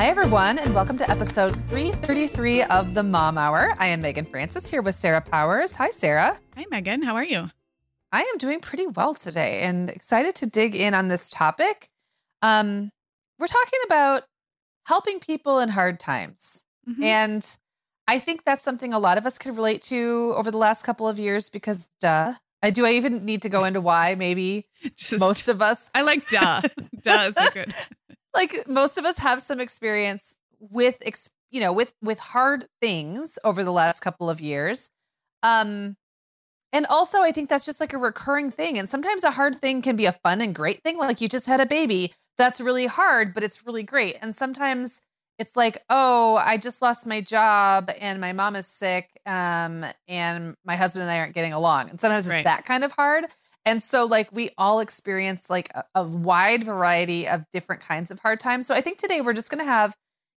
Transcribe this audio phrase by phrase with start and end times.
[0.00, 3.74] Hi, everyone, and welcome to episode 333 of the Mom Hour.
[3.76, 5.74] I am Meagan Francis here with Sarah Powers.
[5.74, 6.38] Hi, Sarah.
[6.56, 7.02] Hi, Meagan.
[7.02, 7.50] How are you?
[8.10, 11.90] I am doing pretty well today and excited to dig in on this topic.
[12.40, 12.90] Um,
[13.38, 14.22] we're talking about
[14.86, 16.64] helping people in hard times.
[16.88, 17.02] Mm-hmm.
[17.02, 17.58] And
[18.08, 21.08] I think that's something a lot of us could relate to over the last couple
[21.08, 22.32] of years because, duh.
[22.62, 22.86] I do.
[22.86, 25.90] I even need to go into why maybe Just, most of us.
[25.94, 26.62] I like duh.
[27.02, 27.74] duh is good
[28.34, 33.38] like most of us have some experience with ex- you know with with hard things
[33.44, 34.90] over the last couple of years
[35.42, 35.96] um
[36.72, 39.82] and also i think that's just like a recurring thing and sometimes a hard thing
[39.82, 42.86] can be a fun and great thing like you just had a baby that's really
[42.86, 45.00] hard but it's really great and sometimes
[45.38, 50.54] it's like oh i just lost my job and my mom is sick um and
[50.64, 52.40] my husband and i aren't getting along and sometimes right.
[52.40, 53.24] it's that kind of hard
[53.64, 58.18] and so, like, we all experience like a, a wide variety of different kinds of
[58.18, 58.66] hard times.
[58.66, 59.94] So, I think today we're just going to have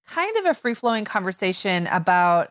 [0.06, 2.50] kind of a free flowing conversation about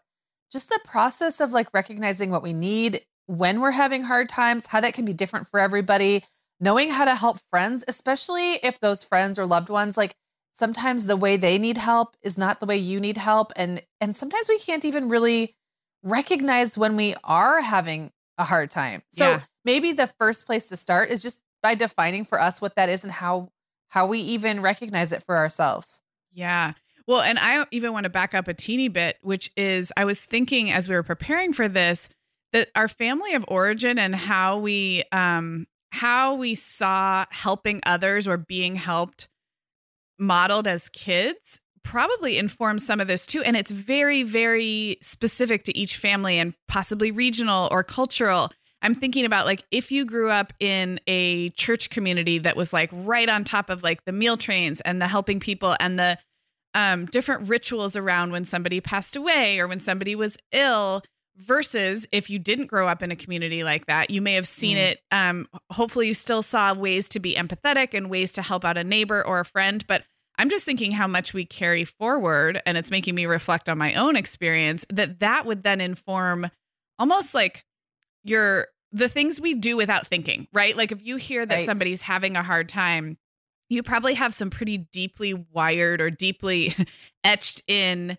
[0.51, 4.81] just the process of like recognizing what we need when we're having hard times, how
[4.81, 6.23] that can be different for everybody,
[6.59, 10.15] knowing how to help friends, especially if those friends or loved ones like
[10.53, 14.15] sometimes the way they need help is not the way you need help and and
[14.15, 15.55] sometimes we can't even really
[16.03, 19.03] recognize when we are having a hard time.
[19.09, 22.75] So yeah maybe the first place to start is just by defining for us what
[22.75, 23.49] that is and how
[23.89, 26.01] how we even recognize it for ourselves.
[26.31, 26.73] Yeah.
[27.07, 30.19] Well, and I even want to back up a teeny bit, which is I was
[30.19, 32.07] thinking as we were preparing for this
[32.53, 38.37] that our family of origin and how we um how we saw helping others or
[38.37, 39.27] being helped
[40.17, 45.77] modeled as kids probably informs some of this too and it's very very specific to
[45.77, 48.49] each family and possibly regional or cultural
[48.81, 52.89] I'm thinking about like if you grew up in a church community that was like
[52.91, 56.17] right on top of like the meal trains and the helping people and the
[56.73, 61.03] um, different rituals around when somebody passed away or when somebody was ill
[61.37, 64.77] versus if you didn't grow up in a community like that you may have seen
[64.77, 64.81] mm.
[64.81, 68.77] it um, hopefully you still saw ways to be empathetic and ways to help out
[68.77, 70.03] a neighbor or a friend but
[70.41, 73.93] i'm just thinking how much we carry forward and it's making me reflect on my
[73.93, 76.49] own experience that that would then inform
[76.99, 77.65] almost like
[78.23, 80.75] your the things we do without thinking, right?
[80.75, 81.65] Like if you hear that right.
[81.65, 83.17] somebody's having a hard time,
[83.69, 86.75] you probably have some pretty deeply wired or deeply
[87.23, 88.17] etched in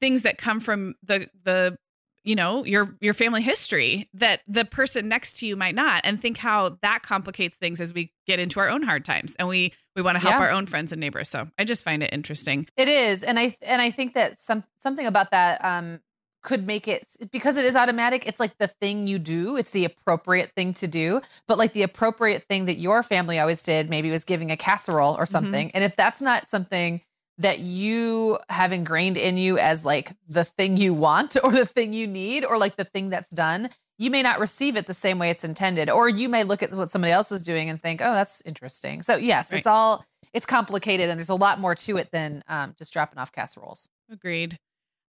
[0.00, 1.76] things that come from the the
[2.24, 6.20] you know your your family history that the person next to you might not and
[6.20, 9.72] think how that complicates things as we get into our own hard times and we
[9.94, 10.40] we want to help yeah.
[10.40, 13.54] our own friends and neighbors so i just find it interesting it is and i
[13.62, 16.00] and i think that some something about that um
[16.42, 19.84] could make it because it is automatic it's like the thing you do it's the
[19.84, 24.10] appropriate thing to do but like the appropriate thing that your family always did maybe
[24.10, 25.24] was giving a casserole or mm-hmm.
[25.24, 25.76] something mm-hmm.
[25.76, 27.00] and if that's not something
[27.38, 31.92] that you have ingrained in you as like the thing you want or the thing
[31.92, 35.18] you need or like the thing that's done you may not receive it the same
[35.18, 38.00] way it's intended or you may look at what somebody else is doing and think
[38.02, 39.58] oh that's interesting so yes right.
[39.58, 40.04] it's all
[40.34, 43.88] it's complicated and there's a lot more to it than um, just dropping off casseroles.
[44.10, 44.58] Agreed.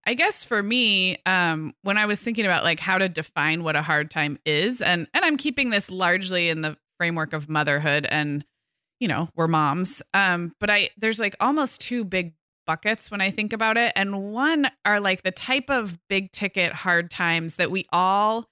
[0.05, 3.75] I guess for me, um, when I was thinking about like how to define what
[3.75, 8.05] a hard time is, and and I'm keeping this largely in the framework of motherhood
[8.05, 8.45] and
[8.99, 12.33] you know we're moms um but i there's like almost two big
[12.65, 16.73] buckets when i think about it and one are like the type of big ticket
[16.73, 18.45] hard times that we all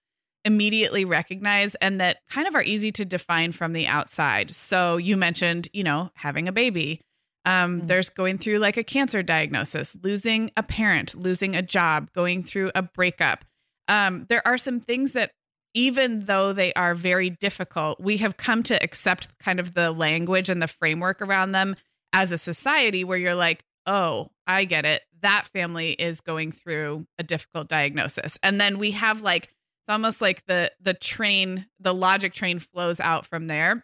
[0.46, 5.18] immediately recognize and that kind of are easy to define from the outside so you
[5.18, 7.02] mentioned you know having a baby
[7.46, 7.88] um, mm-hmm.
[7.88, 12.72] There's going through like a cancer diagnosis, losing a parent, losing a job, going through
[12.76, 13.46] a breakup.
[13.88, 15.32] Um, there are some things that,
[15.74, 20.50] even though they are very difficult, we have come to accept kind of the language
[20.50, 21.76] and the framework around them
[22.14, 25.02] as a society where you're like, oh, I get it.
[25.22, 28.38] That family is going through a difficult diagnosis.
[28.44, 33.00] And then we have like, it's almost like the the train, the logic train flows
[33.00, 33.84] out from there.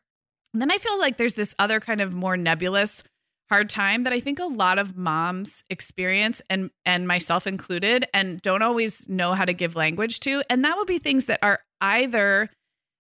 [0.54, 3.04] And then I feel like there's this other kind of more nebulous
[3.50, 8.42] hard time that I think a lot of moms experience and and myself included and
[8.42, 10.44] don't always know how to give language to.
[10.50, 12.50] And that would be things that are either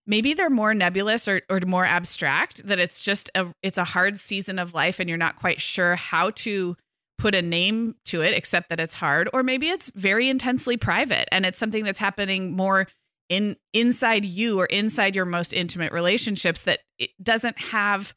[0.08, 4.18] maybe they're more nebulous or, or more abstract that it's just a it's a hard
[4.18, 6.76] season of life and you're not quite sure how to
[7.20, 9.30] put a name to it except that it's hard.
[9.34, 12.88] Or maybe it's very intensely private and it's something that's happening more
[13.28, 18.16] in inside you or inside your most intimate relationships that it doesn't have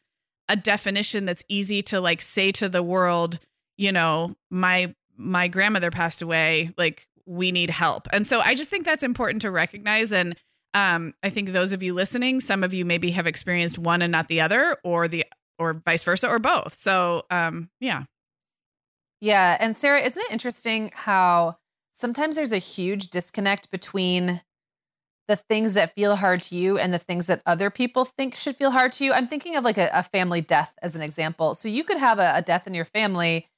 [0.53, 3.39] a definition that's easy to like say to the world,
[3.79, 8.07] you know, my my grandmother passed away, like we need help.
[8.13, 10.37] And so I just think that's important to recognize and
[10.75, 14.13] um I think those of you listening, some of you maybe have experienced one and
[14.13, 15.25] not the other or the
[15.59, 16.75] or vice versa or both.
[16.75, 18.05] So um yeah.
[19.23, 21.57] Yeah, and Sarah, isn't it interesting how
[21.95, 24.43] sometimes there's a huge disconnect between
[25.33, 28.55] the things that feel hard to you and the things that other people think should
[28.55, 29.15] feel hard to you.
[29.15, 31.55] I'm thinking of like a, a family death as an example.
[31.55, 33.49] So you could have a, a death in your family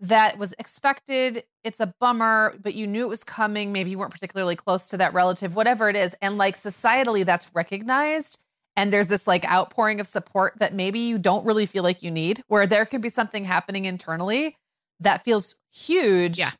[0.00, 1.44] that was expected.
[1.62, 3.70] It's a bummer, but you knew it was coming.
[3.70, 6.16] Maybe you weren't particularly close to that relative, whatever it is.
[6.22, 8.38] And like societally, that's recognized.
[8.76, 12.10] And there's this like outpouring of support that maybe you don't really feel like you
[12.10, 14.56] need, where there could be something happening internally
[15.00, 16.38] that feels huge.
[16.38, 16.52] Yeah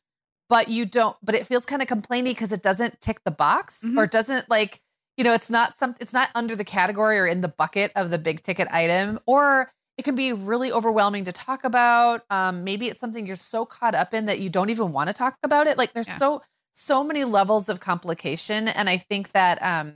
[0.51, 3.83] but you don't but it feels kind of complainy because it doesn't tick the box
[3.83, 3.99] mm-hmm.
[3.99, 4.83] or doesn't like
[5.17, 8.11] you know it's not some it's not under the category or in the bucket of
[8.11, 12.89] the big ticket item or it can be really overwhelming to talk about um, maybe
[12.89, 15.67] it's something you're so caught up in that you don't even want to talk about
[15.67, 16.17] it like there's yeah.
[16.17, 16.43] so
[16.73, 19.95] so many levels of complication and i think that um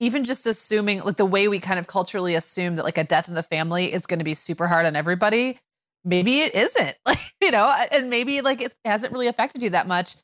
[0.00, 3.28] even just assuming like the way we kind of culturally assume that like a death
[3.28, 5.58] in the family is going to be super hard on everybody
[6.04, 9.88] maybe it isn't like you know and maybe like it hasn't really affected you that
[9.88, 10.16] much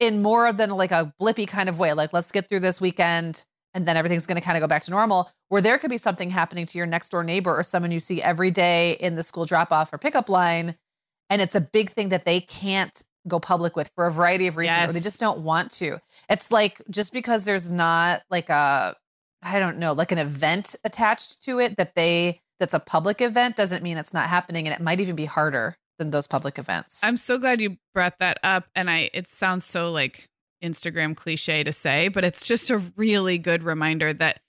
[0.00, 3.44] in more than like a blippy kind of way like let's get through this weekend
[3.74, 5.98] and then everything's going to kind of go back to normal where there could be
[5.98, 9.22] something happening to your next door neighbor or someone you see every day in the
[9.22, 10.74] school drop off or pickup line
[11.28, 14.56] and it's a big thing that they can't go public with for a variety of
[14.56, 14.90] reasons yes.
[14.90, 18.94] or they just don't want to it's like just because there's not like a
[19.42, 23.56] i don't know like an event attached to it that they that's a public event
[23.56, 27.00] doesn't mean it's not happening and it might even be harder than those public events.
[27.02, 30.28] I'm so glad you brought that up and I it sounds so like
[30.62, 34.40] Instagram cliche to say, but it's just a really good reminder that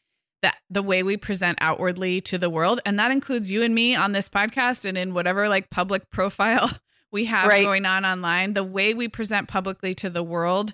[0.43, 3.95] that the way we present outwardly to the world and that includes you and me
[3.95, 6.71] on this podcast and in whatever like public profile
[7.11, 7.63] we have right.
[7.63, 10.73] going on online, the way we present publicly to the world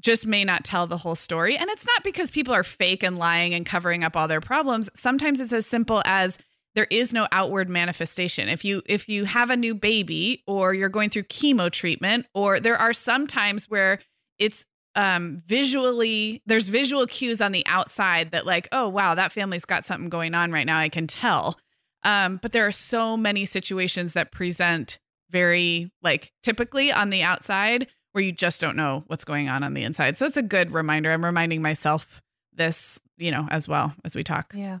[0.00, 1.56] just may not tell the whole story.
[1.56, 4.88] And it's not because people are fake and lying and covering up all their problems.
[4.94, 6.38] Sometimes it's as simple as
[6.74, 8.48] there is no outward manifestation.
[8.48, 12.60] If you if you have a new baby or you're going through chemo treatment or
[12.60, 14.00] there are some times where
[14.38, 14.66] it's
[14.96, 19.84] um visually there's visual cues on the outside that like oh wow that family's got
[19.84, 21.58] something going on right now i can tell.
[22.02, 24.98] Um but there are so many situations that present
[25.30, 29.74] very like typically on the outside where you just don't know what's going on on
[29.74, 30.16] the inside.
[30.16, 31.10] So it's a good reminder.
[31.10, 32.20] I'm reminding myself
[32.52, 34.52] this you know as well as we talk.
[34.56, 34.80] Yeah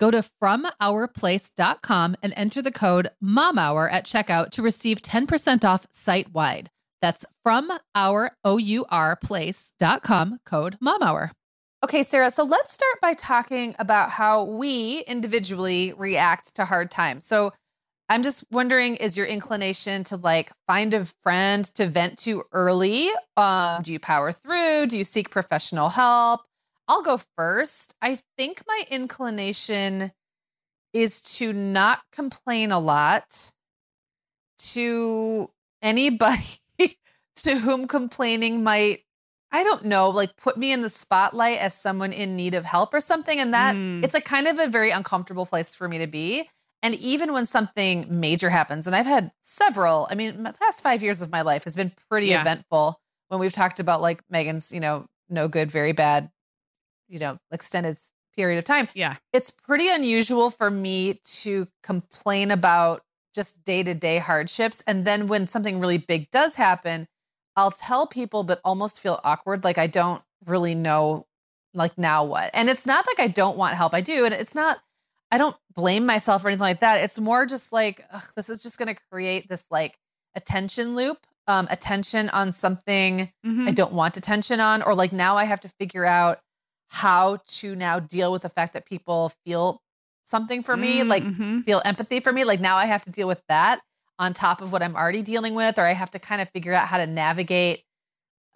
[0.00, 6.32] Go to FromOurPlace.com and enter the code MOMHOUR at checkout to receive 10% off site
[6.32, 6.70] wide.
[7.02, 8.60] That's from our code
[10.82, 11.30] MOMHOUR.
[11.84, 17.26] Okay, Sarah, so let's start by talking about how we individually react to hard times.
[17.26, 17.52] So
[18.08, 23.08] I'm just wondering is your inclination to like find a friend to vent to early?
[23.36, 24.86] Um, do you power through?
[24.86, 26.40] Do you seek professional help?
[26.90, 27.94] I'll go first.
[28.02, 30.10] I think my inclination
[30.92, 33.54] is to not complain a lot
[34.58, 35.48] to
[35.82, 36.58] anybody
[37.36, 39.04] to whom complaining might
[39.52, 42.94] I don't know, like put me in the spotlight as someone in need of help
[42.94, 43.38] or something.
[43.38, 44.02] And that mm.
[44.04, 46.48] it's a kind of a very uncomfortable place for me to be.
[46.82, 51.02] And even when something major happens, and I've had several, I mean, the past five
[51.02, 52.40] years of my life has been pretty yeah.
[52.40, 56.30] eventful when we've talked about like Meagan's, you know, no good, very bad,
[57.10, 57.98] you know, extended
[58.34, 58.88] period of time.
[58.94, 59.16] Yeah.
[59.32, 63.02] It's pretty unusual for me to complain about
[63.34, 64.82] just day to day hardships.
[64.86, 67.06] And then when something really big does happen,
[67.56, 69.64] I'll tell people, but almost feel awkward.
[69.64, 71.26] Like I don't really know,
[71.74, 72.50] like now what.
[72.54, 73.94] And it's not like I don't want help.
[73.94, 74.24] I do.
[74.24, 74.78] And it's not,
[75.30, 77.02] I don't blame myself or anything like that.
[77.02, 79.96] It's more just like, ugh, this is just going to create this like
[80.34, 83.68] attention loop, um, attention on something mm-hmm.
[83.68, 84.82] I don't want attention on.
[84.82, 86.40] Or like now I have to figure out
[86.90, 89.80] how to now deal with the fact that people feel
[90.24, 91.08] something for me, mm-hmm.
[91.08, 92.44] like feel empathy for me.
[92.44, 93.80] Like now I have to deal with that
[94.18, 96.74] on top of what I'm already dealing with, or I have to kind of figure
[96.74, 97.84] out how to navigate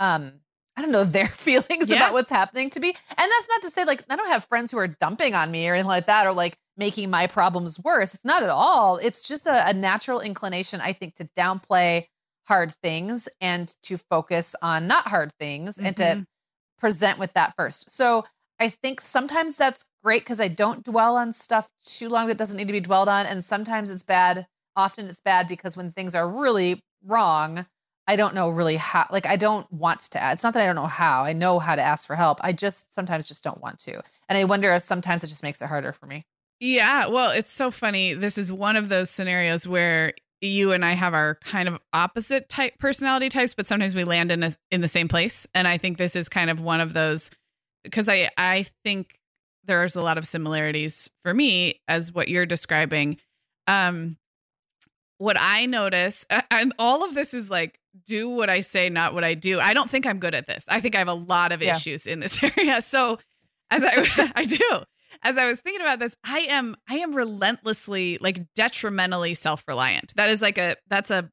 [0.01, 0.41] um
[0.77, 1.97] I don't know their feelings yeah.
[1.97, 2.89] about what's happening to me.
[2.89, 5.69] And that's not to say like I don't have friends who are dumping on me
[5.69, 8.15] or anything like that or like making my problems worse.
[8.15, 8.97] It's not at all.
[8.97, 12.07] It's just a, a natural inclination, I think, to downplay
[12.47, 15.87] hard things and to focus on not hard things mm-hmm.
[15.87, 16.23] and to mm-hmm.
[16.85, 17.91] Present with that first.
[17.91, 18.27] So
[18.61, 22.59] I think sometimes that's great because I don't dwell on stuff too long that doesn't
[22.59, 23.25] need to be dwelled on.
[23.25, 27.65] And sometimes it's bad often it's bad because when things are really wrong,
[28.07, 30.35] I don't know really how, like, I don't want to add.
[30.35, 32.39] It's not that I don't know how, I know how to ask for help.
[32.43, 34.03] I just sometimes just don't want to.
[34.29, 36.27] And I wonder if sometimes it just makes it harder for me.
[36.61, 37.07] Yeah.
[37.07, 38.13] Well, it's so funny.
[38.13, 40.13] This is one of those scenarios where
[40.47, 44.31] you and I have our kind of opposite type personality types, but sometimes we land
[44.31, 45.47] in a, in the same place.
[45.55, 47.31] And I think this is kind of one of those
[47.83, 49.19] because I I think
[49.67, 53.19] there's a lot of similarities for me as what you're describing.
[53.67, 54.17] Um,
[55.19, 59.25] what I notice, and all of this is like, do what I say, not what
[59.25, 59.61] I do.
[59.61, 60.65] I don't think I'm good at this.
[60.69, 61.77] I think I have a lot of yeah.
[61.77, 62.83] issues in this area.
[62.83, 63.19] So,
[63.71, 64.83] as I I do,
[65.23, 70.15] as I was thinking about this, I am I am relentlessly like detrimentally self-reliant.
[70.17, 71.31] That is like a that's a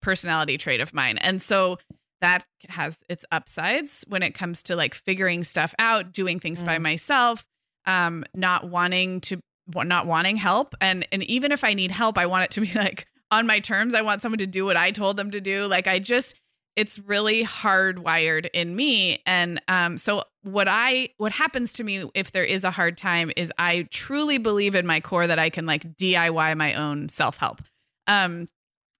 [0.00, 1.18] personality trait of mine.
[1.18, 1.78] And so
[2.20, 6.66] that has its upsides when it comes to like figuring stuff out, doing things mm.
[6.66, 7.46] by myself,
[7.86, 9.40] um not wanting to
[9.74, 12.72] not wanting help and and even if I need help, I want it to be
[12.78, 13.94] like on my terms.
[13.94, 15.66] I want someone to do what I told them to do.
[15.66, 16.34] Like I just
[16.76, 19.20] it's really hardwired in me.
[19.26, 23.30] And um so what i what happens to me if there is a hard time
[23.36, 27.62] is i truly believe in my core that i can like diy my own self-help.
[28.06, 28.48] Um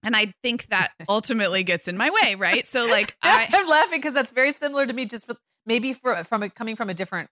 [0.03, 2.65] and i think that ultimately gets in my way right?
[2.65, 6.23] So like I, am laughing because that's very similar to me just for, maybe for,
[6.23, 7.29] from a, coming from a different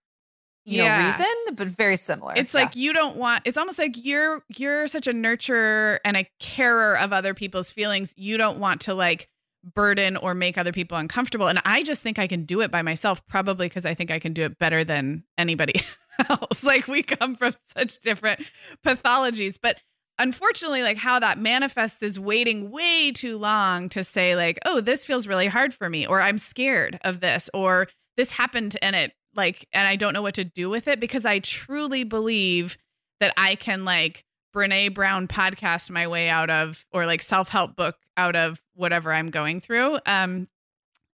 [0.65, 1.00] you yeah.
[1.00, 2.33] know reason but very similar.
[2.36, 2.62] It's yeah.
[2.62, 6.98] like you don't want it's almost like you're you're such a nurturer and a carer
[6.98, 8.13] of other people's feelings.
[8.15, 9.27] You don't want to like
[9.63, 11.47] burden or make other people uncomfortable.
[11.47, 14.19] And i just think i can do it by myself probably because i think i
[14.19, 15.81] can do it better than anybody
[16.29, 16.63] else.
[16.63, 18.41] Like we come from such different
[18.85, 19.57] pathologies.
[19.61, 19.77] But
[20.19, 25.05] unfortunately like how that manifests is waiting way too long to say like oh this
[25.05, 27.87] feels really hard for me or i'm scared of this or
[28.17, 31.25] this happened and it like and I don't know what to do with it because
[31.25, 32.77] I truly believe
[33.19, 37.96] that I can like Brene Brown podcast my way out of or like self-help book
[38.17, 40.00] out of whatever I'm going through.
[40.05, 40.48] Um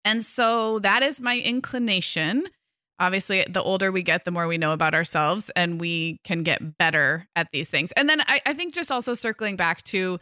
[0.04, 2.46] and so that is my inclination.
[3.00, 6.78] Obviously, the older we get, the more we know about ourselves and we can get
[6.78, 7.90] better at these things.
[7.92, 10.20] And then I, I think just also circling back to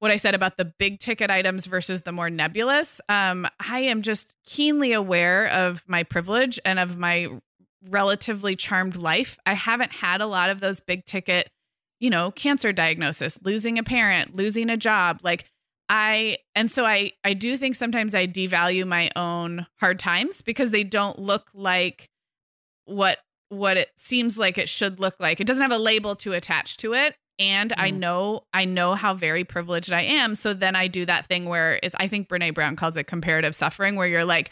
[0.00, 3.00] what I said about the big ticket items versus the more nebulous.
[3.08, 7.28] Um, I am just keenly aware of my privilege and of my
[7.88, 9.38] relatively charmed life.
[9.46, 11.50] I haven't had a lot of those big ticket,
[12.00, 15.20] you know, cancer diagnosis, losing a parent, losing a job.
[15.22, 15.44] Like
[15.88, 20.70] I and so I I do think sometimes I devalue my own hard times because
[20.70, 22.10] they don't look like
[22.84, 23.18] what
[23.50, 25.40] what it seems like it should look like.
[25.40, 27.74] It doesn't have a label to attach to it and mm.
[27.78, 30.34] I know I know how very privileged I am.
[30.34, 33.54] So then I do that thing where it's I think Brene Brown calls it comparative
[33.54, 34.50] suffering, where you're like,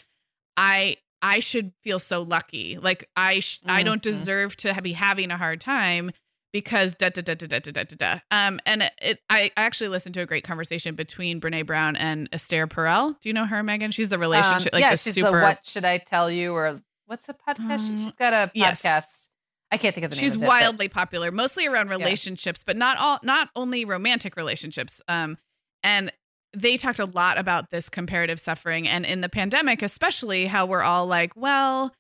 [0.56, 3.70] I I should feel so lucky, like I sh- mm-hmm.
[3.70, 6.12] I don't deserve to be having a hard time
[6.52, 8.18] because da da da da da da da da.
[8.30, 12.28] Um, and it I, I actually listened to a great conversation between Brene Brown and
[12.32, 13.18] Esther Perel.
[13.20, 13.90] Do you know her, Meagan?
[13.90, 15.30] She's the relationship um, like yeah, she's super...
[15.30, 17.88] the what should I tell you or what's a podcast?
[17.88, 18.84] Um, she's got a podcast.
[18.84, 19.28] Yes
[19.70, 20.22] I can't think of the name.
[20.22, 20.94] She's of it, wildly but.
[20.94, 22.64] popular, mostly around relationships, yeah.
[22.68, 25.00] but not all, not only romantic relationships.
[25.08, 25.36] Um,
[25.82, 26.12] and
[26.56, 30.82] they talked a lot about this comparative suffering, and in the pandemic, especially, how we're
[30.82, 31.92] all like, well,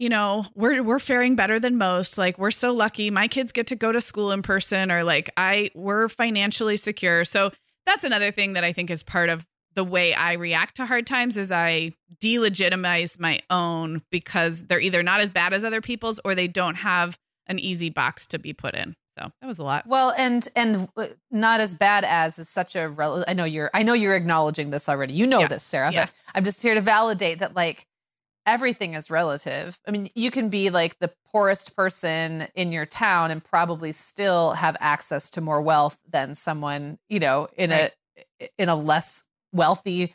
[0.00, 2.16] you know, we're we're faring better than most.
[2.16, 3.10] Like we're so lucky.
[3.10, 7.26] My kids get to go to school in person, or like I we're financially secure.
[7.26, 7.52] So
[7.84, 11.06] that's another thing that I think is part of the way I react to hard
[11.06, 16.18] times is I delegitimize my own because they're either not as bad as other people's
[16.24, 18.96] or they don't have an easy box to be put in.
[19.18, 19.86] So that was a lot.
[19.86, 20.88] Well, and and
[21.30, 24.70] not as bad as is such a rel- I know you're I know you're acknowledging
[24.70, 25.12] this already.
[25.12, 25.48] You know yeah.
[25.48, 26.06] this, Sarah, yeah.
[26.06, 27.86] but I'm just here to validate that like
[28.46, 29.78] everything is relative.
[29.86, 34.52] I mean, you can be like the poorest person in your town and probably still
[34.52, 37.92] have access to more wealth than someone, you know, in right.
[38.40, 39.22] a in a less
[39.52, 40.14] wealthy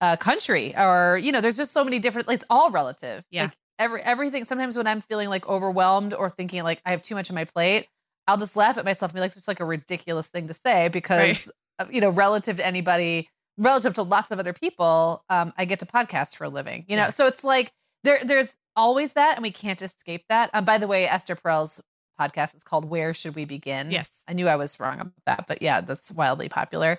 [0.00, 3.56] uh, country or you know there's just so many different it's all relative yeah like
[3.78, 7.30] every everything sometimes when i'm feeling like overwhelmed or thinking like i have too much
[7.30, 7.88] on my plate
[8.28, 10.88] i'll just laugh at myself and be like it's like a ridiculous thing to say
[10.88, 11.50] because
[11.80, 11.94] right.
[11.94, 15.86] you know relative to anybody relative to lots of other people um i get to
[15.86, 17.10] podcast for a living you know yeah.
[17.10, 17.72] so it's like
[18.04, 21.80] there there's always that and we can't escape that um, by the way esther perel's
[22.20, 25.44] podcast is called where should we begin yes i knew i was wrong about that
[25.48, 26.98] but yeah that's wildly popular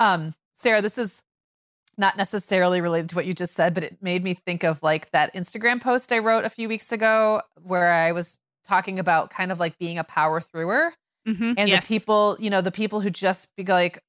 [0.00, 1.22] um Sarah, this is
[1.98, 5.10] not necessarily related to what you just said, but it made me think of like
[5.10, 9.52] that Instagram post I wrote a few weeks ago where I was talking about kind
[9.52, 10.94] of like being a power thrower
[11.28, 11.52] mm-hmm.
[11.58, 11.86] and yes.
[11.86, 14.02] the people, you know, the people who just be like,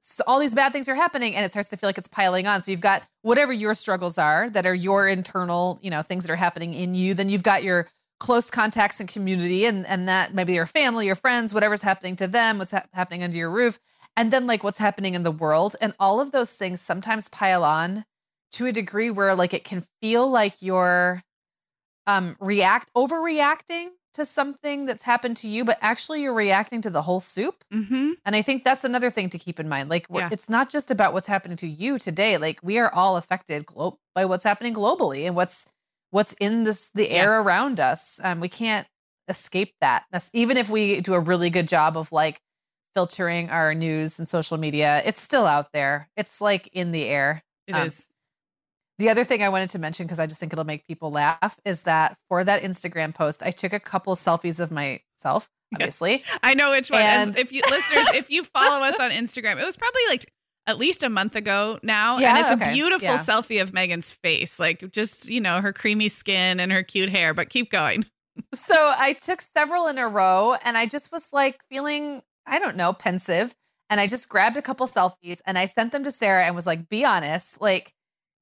[0.00, 2.46] so all these bad things are happening and it starts to feel like it's piling
[2.46, 2.62] on.
[2.62, 6.32] So you've got whatever your struggles are that are your internal, you know, things that
[6.32, 7.14] are happening in you.
[7.14, 7.86] Then you've got your
[8.18, 12.26] close contacts and community and and that maybe your family, your friends, whatever's happening to
[12.26, 13.78] them, what's ha- happening under your roof
[14.16, 17.64] and then like what's happening in the world and all of those things sometimes pile
[17.64, 18.04] on
[18.52, 21.22] to a degree where like it can feel like you're
[22.06, 27.02] um react overreacting to something that's happened to you but actually you're reacting to the
[27.02, 28.12] whole soup mm-hmm.
[28.24, 30.28] and i think that's another thing to keep in mind like yeah.
[30.32, 33.98] it's not just about what's happening to you today like we are all affected glo-
[34.14, 35.66] by what's happening globally and what's
[36.10, 38.86] what's in this the air around us um we can't
[39.28, 42.40] escape that that's even if we do a really good job of like
[42.94, 45.02] filtering our news and social media.
[45.04, 46.08] It's still out there.
[46.16, 47.42] It's like in the air.
[47.66, 48.06] It um, is.
[49.00, 51.58] The other thing I wanted to mention, because I just think it'll make people laugh,
[51.64, 56.22] is that for that Instagram post, I took a couple selfies of myself, obviously.
[56.42, 57.00] I know which one.
[57.00, 60.30] And, and if you listeners, if you follow us on Instagram, it was probably like
[60.66, 62.18] at least a month ago now.
[62.18, 62.72] Yeah, and it's okay.
[62.72, 63.24] a beautiful yeah.
[63.24, 64.60] selfie of Meagan's face.
[64.60, 68.04] Like just, you know, her creamy skin and her cute hair, but keep going.
[68.52, 72.76] so I took several in a row and I just was like feeling I don't
[72.76, 73.54] know, pensive.
[73.88, 76.66] and I just grabbed a couple selfies and I sent them to Sarah and was
[76.66, 77.94] like, "Be honest, like,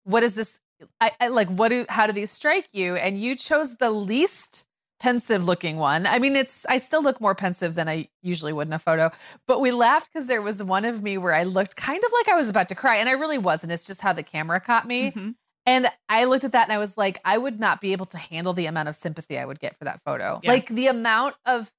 [0.09, 0.61] what is this?
[1.01, 1.85] I, I like, what do?
[1.89, 4.65] How do these strike you?" And you chose the least
[5.01, 6.07] pensive looking one.
[6.07, 9.11] I mean, it's I still look more pensive than I usually would in a photo,
[9.47, 12.29] but we laughed because there was one of me where I looked kind of like
[12.29, 13.73] I was about to cry, and I really wasn't.
[13.73, 15.13] It's just how the camera caught me.
[15.13, 15.35] Mhm.
[15.67, 18.17] And I looked at that and I was like, I would not be able to
[18.17, 20.41] handle the amount of sympathy I would get for that photo.
[20.43, 20.51] Yeah.
[20.51, 21.71] Like the amount of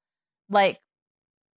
[0.47, 0.79] like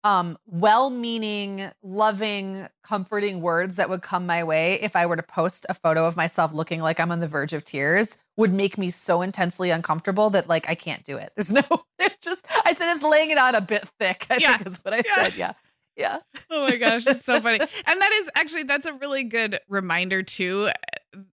[0.05, 5.67] um well-meaning, loving, comforting words that would come my way if I were to post
[5.69, 8.91] a photo of myself looking like I'm on the verge of tears would make me
[8.91, 11.31] so intensely uncomfortable that like I can't do it.
[11.37, 11.63] There's no
[11.99, 14.57] it's just I said it's laying it on a bit thick, I Yeah.
[14.57, 15.15] think is what I Yeah.
[15.15, 15.35] said.
[15.37, 15.53] Yeah.
[15.97, 16.19] Yeah.
[16.51, 17.59] Oh my gosh, it's so funny.
[17.87, 20.71] And that is actually that's a really good reminder too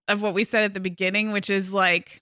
[0.07, 2.21] of what we said at the beginning, which is like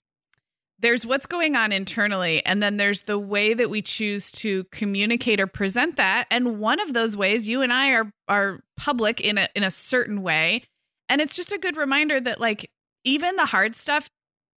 [0.80, 5.40] there's what's going on internally and then there's the way that we choose to communicate
[5.40, 6.26] or present that.
[6.30, 9.70] And one of those ways you and I are are public in a in a
[9.70, 10.62] certain way.
[11.08, 12.70] And it's just a good reminder that like
[13.04, 14.08] even the hard stuff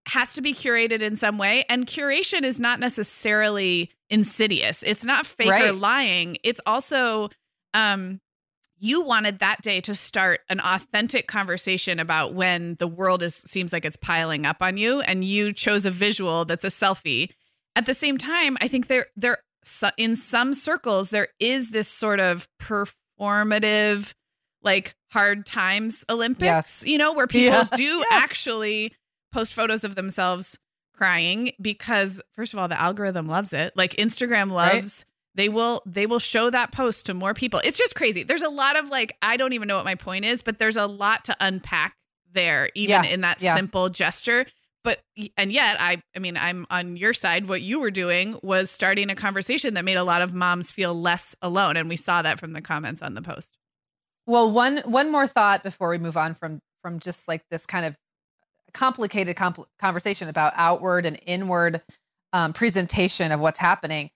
[0.07, 4.83] has to be curated in some way and curation is not necessarily insidious.
[4.83, 6.37] It's not fake or lying.
[6.43, 7.29] It's also
[7.73, 8.19] um
[8.83, 13.71] you wanted that day to start an authentic conversation about when the world is seems
[13.71, 17.29] like it's piling up on you and you chose a visual that's a selfie
[17.75, 19.37] at the same time i think there there
[19.97, 22.47] in some circles there is this sort of
[23.19, 24.13] performative
[24.63, 26.83] like hard times olympics Yes.
[26.85, 27.67] you know where people Yeah.
[27.75, 28.03] do Yeah.
[28.11, 28.93] actually
[29.31, 30.57] post photos of themselves
[30.95, 35.05] crying because first of all the algorithm loves it like instagram Right.
[35.35, 37.61] They will they will show that post to more people.
[37.63, 38.23] It's just crazy.
[38.23, 40.75] There's a lot of like i don't even know what my point is but there's
[40.77, 41.95] a lot to unpack
[42.33, 43.55] there even Yeah, in that yeah.
[43.55, 44.45] simple gesture.
[44.83, 44.99] But
[45.37, 47.47] and yet i i mean i'm on your side.
[47.47, 50.93] What you were doing was starting a conversation that made a lot of moms feel
[50.99, 53.57] less alone and we saw that from the comments on the post.
[54.25, 57.85] Well, one one more thought before we move on from from just like this kind
[57.85, 57.95] of
[58.73, 61.81] complicated compl- conversation about outward and inward
[62.33, 64.09] um, presentation of what's happening.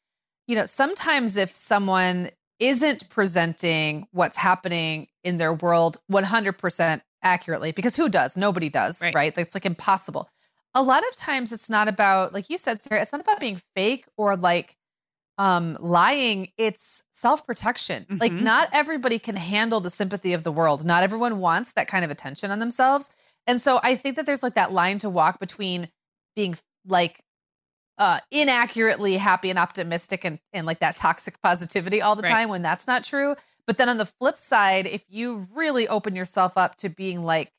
[0.48, 2.30] You know, sometimes if someone
[2.60, 8.38] isn't presenting what's happening in their world 100% accurately, because who does?
[8.38, 9.14] Nobody does, Right.
[9.16, 9.38] right?
[9.38, 10.30] It's like impossible.
[10.74, 13.60] A lot of times it's not about, like you said, Sarah, it's not about being
[13.76, 14.76] fake or like
[15.38, 18.42] um lying it's self-protection like Mhm.
[18.42, 22.12] not everybody can handle the sympathy of the world not everyone wants that kind of
[22.12, 23.10] attention on themselves
[23.46, 25.90] and so i think that there's like that line to walk between
[26.38, 26.56] being
[26.88, 27.22] like
[27.98, 32.30] uh inaccurately happy and optimistic and and like that toxic positivity all the Right.
[32.30, 33.36] time when that's not true
[33.68, 37.52] but then on the flip side if you really open yourself up to being like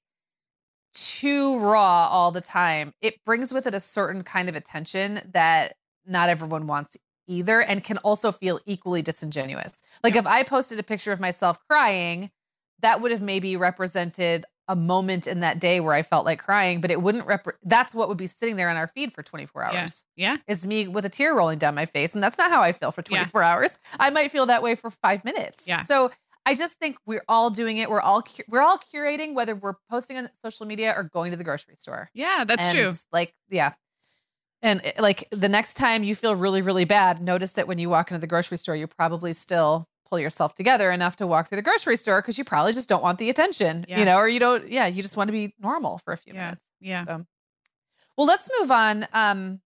[0.94, 5.75] too raw all the time it brings with it a certain kind of attention that
[6.07, 6.96] not everyone wants
[7.29, 9.83] either and can also feel equally disingenuous.
[10.03, 12.31] Like if I posted a picture of myself crying,
[12.81, 16.81] that would have maybe represented a moment in that day where I felt like crying,
[16.81, 19.64] but it wouldn't rep that's what would be sitting there on our feed for 24
[19.64, 20.07] hours.
[20.16, 22.72] yeah Is me with a tear rolling down my face and that's not how I
[22.72, 23.18] feel for Yeah.
[23.18, 23.79] 24 hours.
[24.00, 25.66] I might feel that way for 5 minutes.
[25.68, 25.83] Yeah.
[25.83, 26.11] So
[26.44, 27.90] I just think we're all doing it.
[27.90, 31.37] We're all cu- we're all curating whether we're posting on social media or going to
[31.37, 32.11] the grocery store.
[32.14, 33.72] yeah that's And, true Like, yeah.
[34.62, 37.88] And uh, like the next time you feel really, really bad, notice that when you
[37.90, 41.56] walk into the grocery store, you probably still pull yourself together enough to walk through
[41.56, 43.98] the grocery store because you probably just don't want the attention, Yeah.
[43.98, 46.32] you know, or you don't, yeah, you just want to be normal for a few
[46.34, 46.62] yeah minutes.
[46.80, 47.04] yeah
[48.16, 49.60] Well, let's move on um,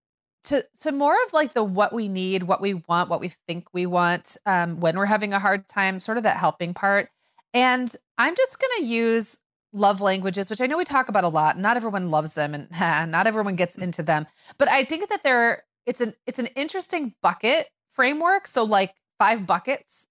[0.45, 3.69] to to more of like the what we need, what we want, what we think
[3.73, 7.11] we want um, when we're having a hard time, sort of that helping part.
[7.55, 9.37] And I'm just going to use
[9.73, 11.59] love languages, which I know we talk about a lot.
[11.59, 12.69] Not everyone loves them, and
[13.13, 14.27] not everyone gets into them.
[14.59, 18.47] But I think that they're it's an it's an interesting bucket framework.
[18.47, 20.07] So like five buckets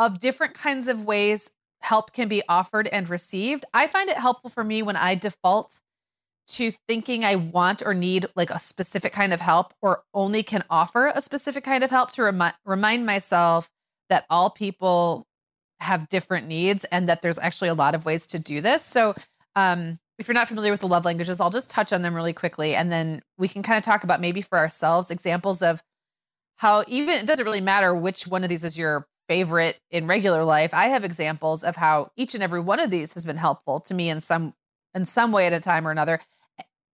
[0.00, 1.50] of different kinds of ways
[1.82, 3.66] help can be offered and received.
[3.74, 5.80] I find it helpful for me when I default
[6.48, 10.64] to thinking I want or need like a specific kind of help or only can
[10.70, 13.70] offer a specific kind of help to remi- remind myself
[14.08, 15.26] that all people
[15.80, 18.82] have different needs and that there's actually a lot of ways to do this.
[18.82, 19.14] So,
[19.54, 22.32] um, if you're not familiar with the love languages, I'll just touch on them really
[22.32, 25.82] quickly and then we can kind of talk about maybe for ourselves examples of
[26.56, 30.42] how even it doesn't really matter which one of these is your favorite in regular
[30.42, 30.74] life.
[30.74, 33.94] I have examples of how each and every one of these has been helpful to
[33.94, 34.54] me in some
[34.92, 36.18] in some way at a time or another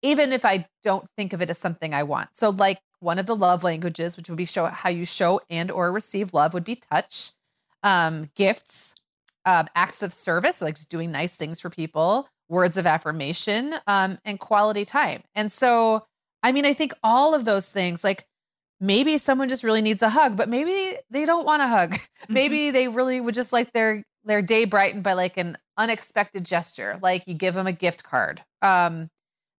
[0.02, 2.36] even if I don't think of it as something I want.
[2.36, 5.70] So like one of the love languages, which would be show how you show and
[5.70, 7.32] or receive love would be touch,
[7.82, 8.94] um, gifts,
[9.44, 14.38] um, acts of service, like doing nice things for people, words of affirmation, um, and
[14.38, 15.22] quality time.
[15.34, 16.04] And so,
[16.42, 18.26] I mean, I think all of those things, like
[18.80, 21.94] maybe someone just really needs a hug, but maybe they don't want a hug.
[22.26, 22.34] Mm-hmm.
[22.34, 26.96] maybe they really would just like their their day brightened by like an unexpected gesture,
[27.02, 28.42] like you give them a gift card.
[28.62, 29.08] Um,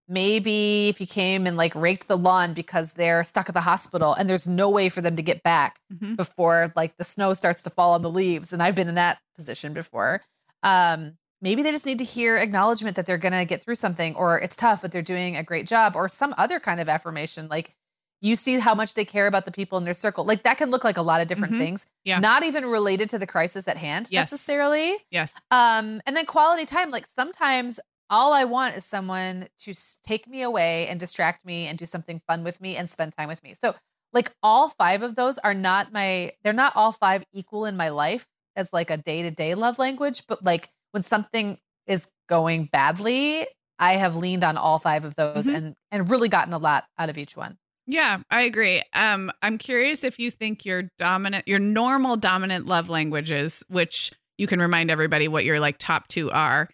[0.10, 4.14] maybe if you came and like raked the lawn because they're stuck at the hospital
[4.14, 6.16] and there's no way for them to get back Mhm.
[6.18, 9.20] before like the snow starts to fall on the leaves and i've been in that
[9.36, 10.22] position before
[10.64, 14.40] um maybe they just need to hear acknowledgement that they're gonna get through something or
[14.40, 17.76] it's tough but they're doing a great job or some other kind of affirmation like
[18.22, 20.72] you see how much they care about the people in their circle like that can
[20.72, 21.60] look like a lot of different Mhm.
[21.60, 22.20] things Yeah.
[22.20, 24.32] not even related to the crisis at hand Yes.
[24.32, 25.34] necessarily Yes.
[25.52, 26.90] um, and then quality time.
[26.92, 31.78] Like sometimes all I want is someone to take me away and distract me and
[31.78, 33.54] do something fun with me and spend time with me.
[33.54, 33.76] So
[34.14, 37.90] like all five of those are not my they're not all five equal in my
[37.90, 38.26] life
[38.56, 43.46] as like a day-to-day love language, but like when something is going badly,
[43.78, 45.56] I have leaned on all five of those Mhm.
[45.56, 47.58] and and really gotten a lot out of each one.
[47.88, 48.84] Yeah, I agree.
[48.94, 54.46] Um, I'm curious if you think your dominant, your normal dominant love languages, which you
[54.46, 56.70] can remind everybody what your like top two are,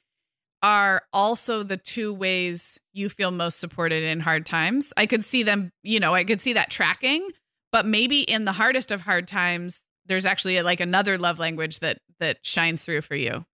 [0.63, 4.91] are also the two ways you feel most supported in hard times.
[4.97, 7.29] I could see them, you know, I could see that tracking,
[7.71, 11.99] but maybe in the hardest of hard times, there's actually like another love language that
[12.19, 13.45] that shines through for you.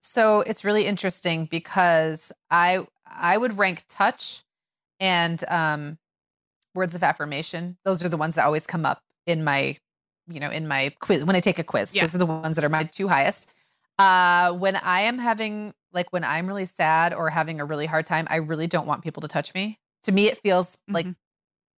[0.00, 4.42] So it's really interesting because I I would rank touch
[4.98, 5.98] and um
[6.74, 7.76] words of affirmation.
[7.84, 9.76] Those are the ones that always come up in my
[10.26, 11.94] you know in my quiz when I take a quiz.
[11.94, 12.02] Yeah.
[12.02, 13.48] Those are the ones that are my two highest.
[13.98, 18.06] Uh when I am having like when I'm really sad or having a really hard
[18.06, 19.78] time, I really don't want people to touch me.
[20.04, 21.16] To me it feels like Mhm.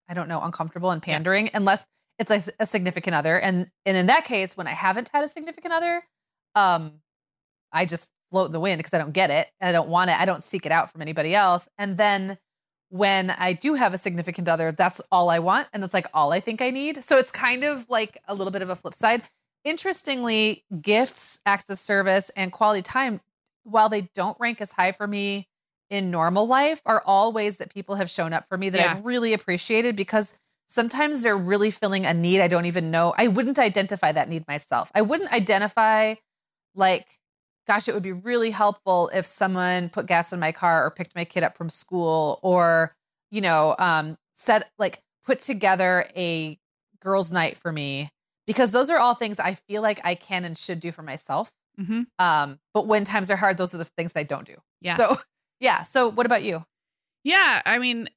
[0.07, 1.87] I don't know, uncomfortable and pandering unless
[2.19, 3.39] it's like a significant other.
[3.39, 6.03] And and in that case, when I haven't had a significant other,
[6.55, 7.01] um,
[7.73, 10.09] I just float in the wind because I don't get it and I don't want
[10.11, 10.19] it.
[10.19, 11.67] I don't seek it out from anybody else.
[11.77, 12.37] And then
[12.95, 15.67] when I do have a significant other, that's all I want.
[15.73, 17.03] And it's like all I think I need.
[17.03, 19.23] So it's kind of like a little bit of a flip side.
[19.65, 23.19] Interestingly, gifts, acts of service, and quality time,
[23.63, 25.49] while they don't rank as high for me
[25.89, 28.91] in normal life, are all ways that people have shown up for me that Yeah.
[28.93, 30.33] I've really appreciated because
[30.67, 33.13] sometimes they're really filling a need I don't even know.
[33.17, 34.89] I wouldn't identify that need myself.
[34.95, 36.15] I wouldn't identify
[36.75, 37.19] like
[37.67, 41.15] gosh, it would be really helpful if someone put gas in my car or picked
[41.15, 42.95] my kid up from school or,
[43.31, 46.59] you know, um, set like put together a
[46.99, 48.09] girls' night for me
[48.45, 51.51] because those are all things I feel like I can and should do for myself.
[51.79, 52.03] Mm-hmm.
[52.19, 54.55] Um, but when times are hard, those are the things I don't do.
[54.81, 54.95] Yeah.
[54.95, 55.17] So,
[55.59, 55.83] yeah.
[55.83, 56.63] So, what about you?
[57.23, 58.07] Yeah, I mean,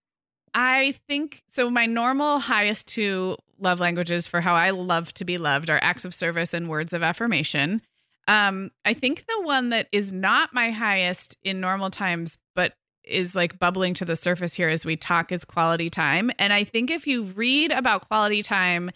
[0.55, 1.71] I think so.
[1.71, 6.05] My normal highest two love languages for how I love to be loved are acts
[6.05, 7.83] of service and words of affirmation.
[8.29, 13.35] Um, I think the one that is not my highest in normal times, but is
[13.35, 16.31] like bubbling to the surface here as we talk is quality time.
[16.39, 18.91] And I think if you read about quality time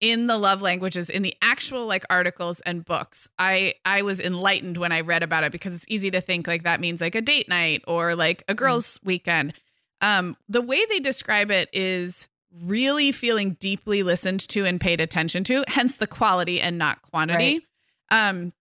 [0.00, 4.76] in the love languages in the actual like articles and books i i was enlightened
[4.76, 7.22] when i read about it because it's easy to think like that means like a
[7.22, 9.54] date night or like a girls weekend.
[10.02, 12.28] Um the way they describe it is
[12.62, 17.66] really feeling deeply listened to and paid attention to hence the quality and not quantity
[18.10, 18.52] um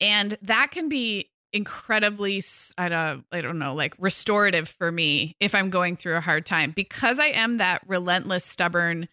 [0.00, 2.42] and that can be incredibly
[2.78, 6.46] I don't I don't know like restorative for me if I'm going through a hard
[6.46, 6.72] time.
[6.72, 9.08] Because I am that relentless stubborn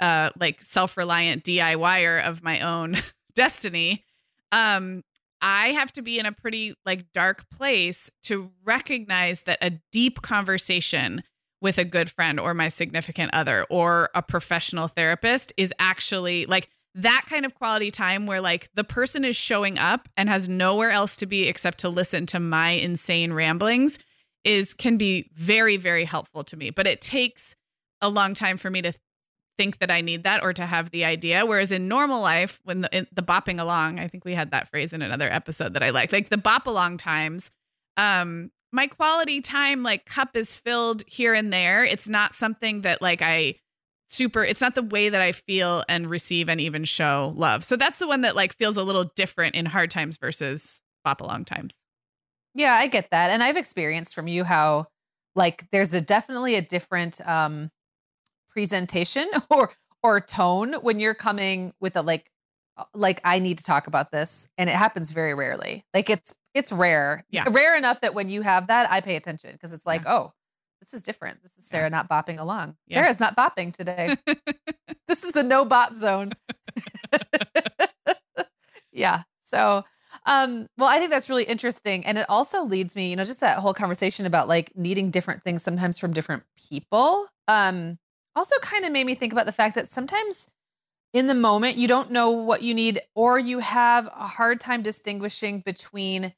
[0.00, 2.96] uh like self-reliant DIYer of my own
[3.34, 4.02] destiny
[4.52, 5.02] um
[5.40, 10.22] I have to be in a pretty like dark place to recognize that a deep
[10.22, 11.22] conversation
[11.60, 16.70] with a good friend or my significant other or a professional therapist is actually like
[16.94, 20.90] that kind of quality time where like the person is showing up and has nowhere
[20.90, 23.98] else to be except to listen to my insane ramblings
[24.44, 26.70] is can be very very helpful to me.
[26.70, 27.56] But it takes
[28.00, 28.92] a long time for me to
[29.56, 31.46] think that I need that or to have the idea.
[31.46, 34.68] Whereas in normal life when the, in, the bopping along I think we had that
[34.68, 37.50] phrase in another episode that I like like the bop along times
[37.96, 41.84] um my quality time like cup is filled here and there.
[41.84, 43.54] It's not something that like I
[44.14, 47.64] super it's not the way that I feel and receive and even show love.
[47.64, 51.20] So that's the one that like feels a little different in hard times versus bop
[51.20, 51.76] along times.
[52.54, 53.30] Yeah, I get that.
[53.30, 54.86] And I've experienced from you how
[55.34, 57.70] like there's a definitely a different um
[58.50, 59.70] presentation or
[60.02, 62.30] or tone when you're coming with a like
[62.76, 65.84] uh, like I need to talk about this and it happens very rarely.
[65.92, 67.24] Like it's it's rare.
[67.30, 67.44] Yeah.
[67.50, 70.32] Rare enough that when you have that I pay attention because it's like, "Oh,
[70.84, 71.42] this is different.
[71.42, 72.76] This is Sarah not bopping along.
[72.86, 72.96] Yeah.
[72.96, 74.16] Sarah's not bopping today.
[75.08, 76.32] this is a no bop zone."
[78.92, 79.22] yeah.
[79.42, 79.84] So,
[80.26, 82.04] um, well, I think that's really interesting.
[82.04, 85.42] And it also leads me, you know, just that whole conversation about like needing different
[85.42, 87.26] things sometimes from different people.
[87.48, 87.98] Um,
[88.36, 90.48] also kind of made me think about the fact that sometimes
[91.12, 94.82] in the moment you don't know what you need or you have a hard time
[94.82, 96.34] distinguishing between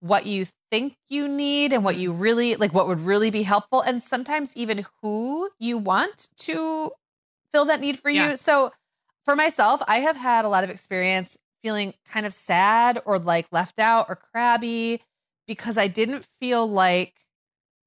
[0.00, 2.20] what you think you need and what you mm.
[2.20, 6.90] really like what would really be helpful and sometimes even who you want to
[7.52, 8.30] fill that need for Yeah.
[8.30, 8.72] you so
[9.24, 13.46] for myself i have had a lot of experience feeling kind of sad or like
[13.52, 15.02] left out or crabby
[15.46, 17.14] because i didn't feel like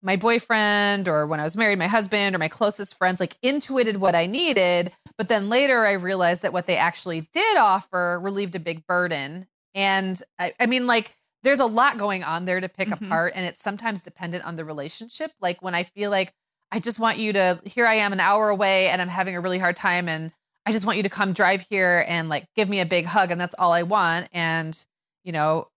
[0.04, 3.98] my boyfriend or when i was married my husband or my closest friends like intuited
[3.98, 4.92] what i needed.
[5.18, 9.48] But then later i realized that what they actually did offer relieved a big burden.
[9.74, 13.06] And i, I mean like there's a lot going on there to pick Mhm.
[13.06, 15.32] apart and it's sometimes dependent on the relationship.
[15.42, 16.34] Like when i feel like
[16.72, 19.42] i just want you to here i am an hour away and i'm having a
[19.42, 20.32] really hard time and
[20.66, 23.30] i just want you to come drive here and like give me a big hug
[23.32, 24.28] and that's all i want.
[24.34, 24.74] And
[25.24, 25.68] you know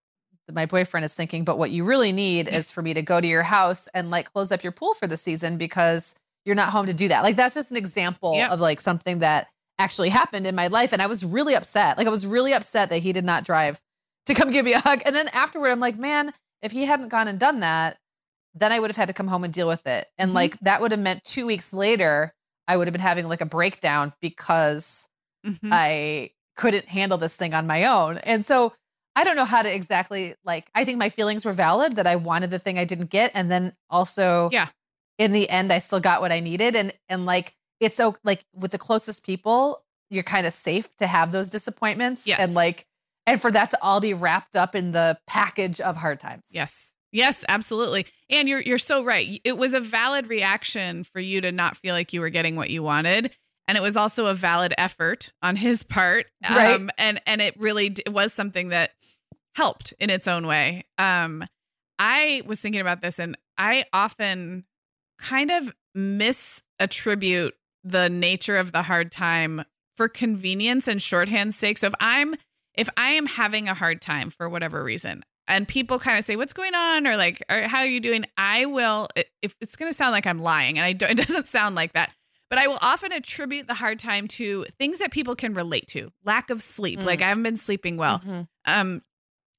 [0.52, 3.26] my boyfriend is thinking but what you really need is for me to go to
[3.26, 6.86] your house and like close up your pool for the season because you're not home
[6.86, 7.24] to do that.
[7.24, 8.52] Like that's just an example Yep.
[8.52, 9.48] of like something that
[9.80, 11.98] actually happened in my life and i was really upset.
[11.98, 13.80] Like i was really upset that he did not drive
[14.26, 15.02] to come give me a hug.
[15.06, 17.98] And then afterward, I'm like, man, if he hadn't gone and done that,
[18.54, 20.06] then I would have had to come home and deal with it.
[20.18, 20.34] And Mhm.
[20.34, 22.34] like that would have meant two weeks later,
[22.68, 25.08] I would have been having like a breakdown because
[25.46, 25.68] Mhm.
[25.70, 28.18] I couldn't handle this thing on my own.
[28.18, 28.72] And so
[29.14, 32.16] I don't know how to exactly like, I think my feelings were valid that I
[32.16, 33.30] wanted the thing I didn't get.
[33.34, 34.68] And then also, Yeah.
[35.18, 36.74] in the end, I still got what I needed.
[36.76, 41.06] And, and like, it's so like with the closest people, you're kind of safe to
[41.06, 42.26] have those disappointments.
[42.26, 42.40] Yes.
[42.40, 42.86] And like,
[43.26, 46.50] and for that to all be wrapped up in the package of hard times.
[46.52, 46.92] Yes.
[47.12, 48.06] Yes, absolutely.
[48.30, 49.40] And you're you're so right.
[49.44, 52.70] It was a valid reaction for you to not feel like you were getting what
[52.70, 53.30] you wanted.
[53.68, 56.26] And it was also a valid effort on his part.
[56.48, 56.74] Right.
[56.74, 58.90] Um, and and it really d- was something that
[59.54, 60.84] helped in its own way.
[60.98, 61.44] Um,
[61.98, 64.64] I was thinking about this and I often
[65.18, 69.64] kind of misattribute the nature of the hard time
[69.96, 71.78] for convenience and shorthand's sake.
[71.78, 72.34] So if I'm
[72.76, 76.36] if I am having a hard time for whatever reason, and people kind of say,
[76.36, 79.08] "What's going on?" or like, or, "How are you doing?" I will.
[79.42, 81.92] If it's going to sound like I'm lying, and I don't, it doesn't sound like
[81.94, 82.10] that,
[82.50, 86.10] but I will often attribute the hard time to things that people can relate to:
[86.24, 87.04] lack of sleep, Mm.
[87.04, 88.48] like I haven't been sleeping well, Mhm.
[88.64, 89.02] um,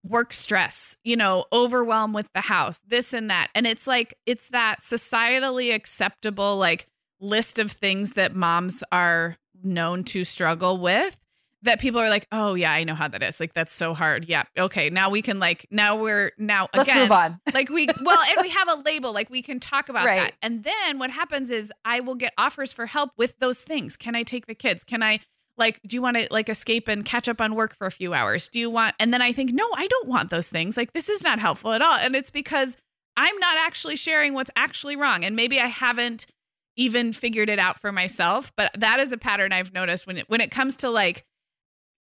[0.03, 4.49] work stress, you know, overwhelm with the house, this and that, and it's like it's
[4.49, 6.87] that societally acceptable like
[7.19, 11.17] list of things that moms are known to struggle with
[11.63, 13.39] that people are like, oh yeah, I know how that is.
[13.39, 14.25] Like that's so hard.
[14.25, 14.43] Yeah.
[14.57, 14.89] Okay.
[14.89, 17.39] Now we can like now we're now Let's again move on.
[17.53, 20.17] like we well and we have a label like we can talk about Right.
[20.21, 23.97] that and then what happens is i will get offers for help with those things
[23.97, 25.19] can i take the kids can i
[25.57, 28.13] like do you want to like escape and catch up on work for a few
[28.13, 30.93] hours do you want and then i think no i don't want those things like
[30.93, 32.77] this is not helpful at all and it's because
[33.15, 36.27] i'm not actually sharing what's actually wrong and maybe i haven't
[36.75, 40.29] even figured it out for myself but that is a pattern i've noticed when it
[40.29, 41.25] when it comes to like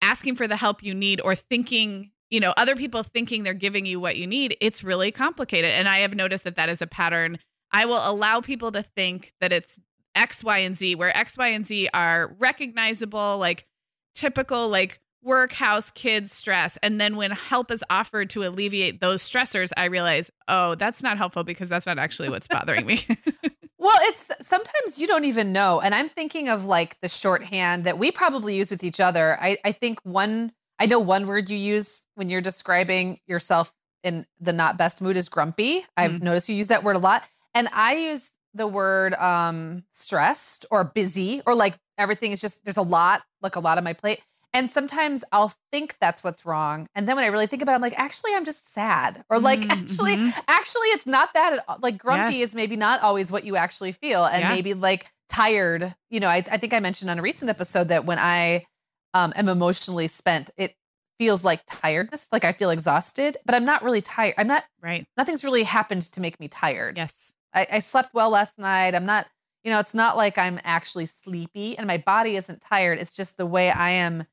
[0.04, 3.86] asking for the help you need or thinking you know other people thinking they're giving
[3.86, 5.70] you what you need it's really complicated.
[5.70, 7.38] And i have noticed that that is a pattern.
[7.72, 9.76] I will allow people to think that it's
[10.14, 13.66] x y and z where x y and z are recognizable like
[14.14, 16.76] typical like work house kids stress.
[16.82, 21.16] And then when help is offered to alleviate those stressors i realize oh that's not
[21.16, 23.06] helpful because that's not actually what's bothering me
[23.84, 25.78] Well, it's sometimes you don't even know.
[25.82, 29.36] And I'm thinking of like the shorthand that we probably use with each other.
[29.38, 34.24] I, I think one, I know one word you use when you're describing yourself in
[34.40, 35.84] the not best mood is grumpy.
[35.98, 36.22] I've Mhm.
[36.22, 37.24] noticed you use that word a lot.
[37.54, 42.78] And I use the word um stressed or busy or like everything is just there's
[42.78, 44.20] a lot, like a lot on my plate.
[44.54, 46.86] And sometimes I'll think that's what's wrong.
[46.94, 49.24] And then when I really think about it, I'm like, actually, I'm just sad.
[49.28, 50.42] Or like, Mm, actually, mhm.
[50.48, 51.78] actually, it's not that at all.
[51.82, 52.50] Like, grumpy Yes.
[52.50, 54.24] is maybe not always what you actually feel.
[54.24, 54.48] And Yeah.
[54.48, 55.94] maybe like tired.
[56.08, 58.64] You know, I, I think I mentioned on a recent episode that when I
[59.12, 60.76] um, am emotionally spent, it
[61.18, 62.28] feels like tiredness.
[62.32, 64.34] Like I feel exhausted, but I'm not really tired.
[64.38, 66.96] I'm not, right nothing's really happened to make me tired.
[66.96, 67.14] yes
[67.52, 68.94] I, I slept well last night.
[68.96, 69.26] I'm not,
[69.62, 72.98] you know, it's not like I'm actually sleepy and my body isn't tired.
[72.98, 74.24] It's just the way I am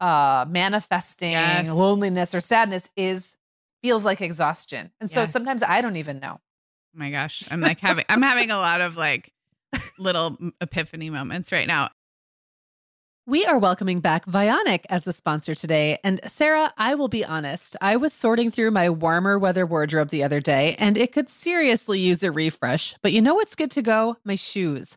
[0.00, 1.68] uh manifesting Yes.
[1.68, 3.36] loneliness or sadness is
[3.82, 4.90] feels like exhaustion.
[5.00, 5.26] And so Yeah.
[5.26, 6.38] sometimes I don't even know.
[6.38, 9.30] Oh my gosh i'm like having i'm having a lot of like
[9.98, 11.90] little epiphany moments right now
[13.26, 15.98] We are welcoming back Vionic as a sponsor today.
[16.04, 20.22] And Sarah, I will be honest, I was sorting through my warmer weather wardrobe the
[20.22, 22.94] other day and it could seriously use a refresh.
[23.02, 24.16] But you know what's good to go?
[24.24, 24.96] My shoes.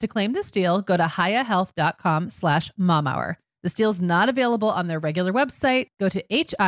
[0.00, 3.36] To claim this deal, go to hiyahealth.com slash momhour.
[3.62, 5.88] This deal's not available on their regular website.
[6.00, 6.64] Go to H-I-Y-A-H-E-A-L-T-H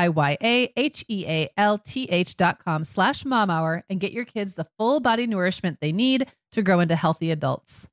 [2.36, 6.62] dot com slash momhour and get your kids the full body nourishment they need to
[6.62, 7.88] grow into healthy adults.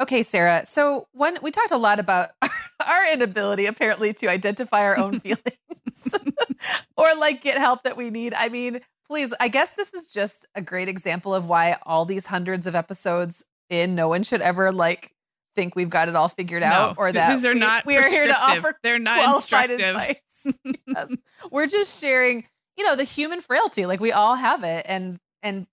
[0.00, 0.64] Okay, Sarah.
[0.64, 2.28] So when we talked a lot about
[2.86, 6.14] our inability apparently to identify our own feelings
[6.96, 8.34] or like get help that we need.
[8.34, 12.26] I mean, please, I guess this is just a great example of why all these
[12.26, 15.12] hundreds of episodes in no one should ever like
[15.54, 17.96] think we've got it all figured no, out or that these are we, not we
[17.96, 20.16] are here to offer they're not instructive advice.
[20.86, 21.12] yes.
[21.50, 22.44] We're just sharing,
[22.76, 23.86] you know, the human frailty.
[23.86, 25.66] Like we all have it and and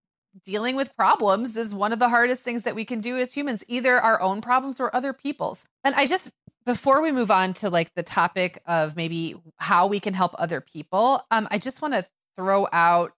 [0.44, 3.64] dealing with problems is one of the hardest things that we can do as humans,
[3.68, 5.66] either our own problems or other people's.
[5.84, 6.32] And I just
[6.66, 10.62] before we move on to like the topic of maybe how we can help other
[10.62, 13.12] people, um, I just want to throw out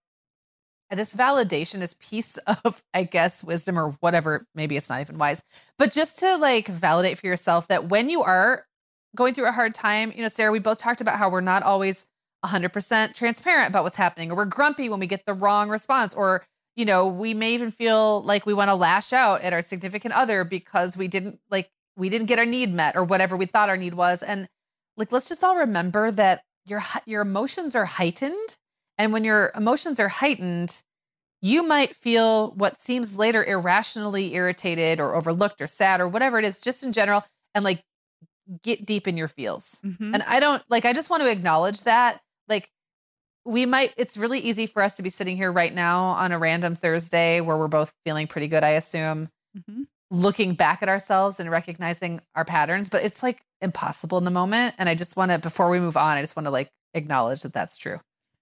[0.92, 4.46] this validation, this piece of, I guess, wisdom or whatever.
[4.56, 5.44] Maybe it's not even wise,
[5.78, 8.66] but just to like validate for yourself that when you are
[9.16, 11.64] going through a hard time, you know, Sarah, we both talked about how we're not
[11.64, 12.06] always
[12.46, 16.46] 100% transparent about what's happening, or we're grumpy when we get the wrong response, or
[16.76, 20.14] you know, we may even feel like we want to lash out at our significant
[20.14, 23.70] other because we didn't like we didn't get our need met or whatever we thought
[23.70, 24.22] our need was.
[24.22, 24.50] And
[24.98, 28.58] like let's just all remember that your your emotions are heightened
[28.98, 30.82] and when your emotions are heightened,
[31.41, 36.46] you might feel what seems later irrationally irritated or overlooked or sad or whatever it
[36.46, 37.24] is just in general
[37.54, 37.84] and like
[38.64, 39.82] get deep in your feels.
[39.86, 40.14] Mm-hmm.
[40.14, 42.70] And I don't like I just want to acknowledge that like
[43.46, 46.39] we might it's really easy for us to be sitting here right now on a
[46.39, 49.84] random thursday where we're both feeling pretty good i assume mm-hmm.
[50.10, 54.74] looking back at ourselves and recognizing our patterns but it's like impossible in the moment
[54.78, 57.43] and i just want to before we move on i just want to like acknowledge
[57.43, 58.00] that that's true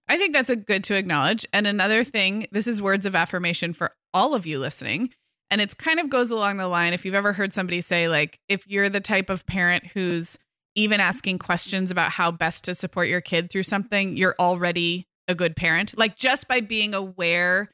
[0.08, 3.72] i think that's a good to acknowledge and another thing this is words of affirmation
[3.72, 5.10] for all of you listening
[5.50, 8.38] and it's kind of goes along the line if you've ever heard somebody say like
[8.48, 10.38] if you're the type of parent who's
[10.74, 15.34] even asking questions about how best to support your kid through something, you're already a
[15.34, 15.96] good parent.
[15.96, 17.70] Like just by being aware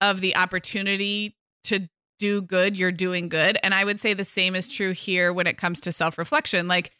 [0.00, 3.58] of the opportunity to do good, you're doing good.
[3.62, 6.68] And I would say the same is true here when it comes to self reflection.
[6.68, 6.92] Like,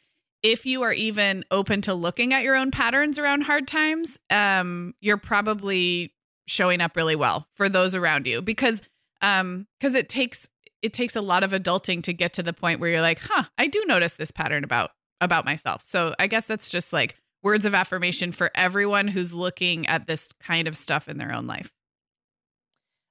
[0.42, 4.94] if you are even open to looking at your own patterns around hard times, um,
[5.00, 6.14] you're probably
[6.46, 8.82] showing up really well for those around you because
[9.22, 10.48] um because it takes
[10.82, 13.44] it takes a lot of adulting to get to the point where you're like, huh,
[13.56, 14.90] I do notice this pattern about
[15.20, 15.82] about myself.
[15.84, 20.28] So I guess that's just like words of affirmation for everyone who's looking at this
[20.40, 21.72] kind of stuff in their own life.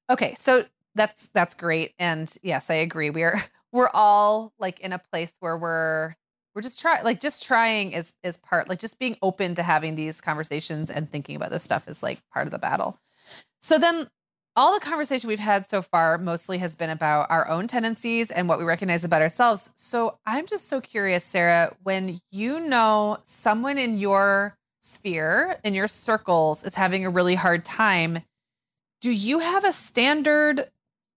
[0.10, 3.10] Okay, so that's that's great and yes, I agree.
[3.10, 6.16] We're we're all like in a place where we're
[6.54, 9.96] we're just trying like just trying is is part like just being open to having
[9.96, 12.98] these conversations and thinking about this stuff is like part of the battle.
[13.62, 14.08] So then
[14.56, 18.50] all the conversation we've had so far mostly has been about our own tendencies and
[18.50, 19.72] what we recognize about ourselves.
[19.76, 25.88] So I'm just so curious, Sarah, when you know someone in your sphere in your
[25.88, 28.20] circles is having a really hard time,
[29.00, 30.70] do you have a standard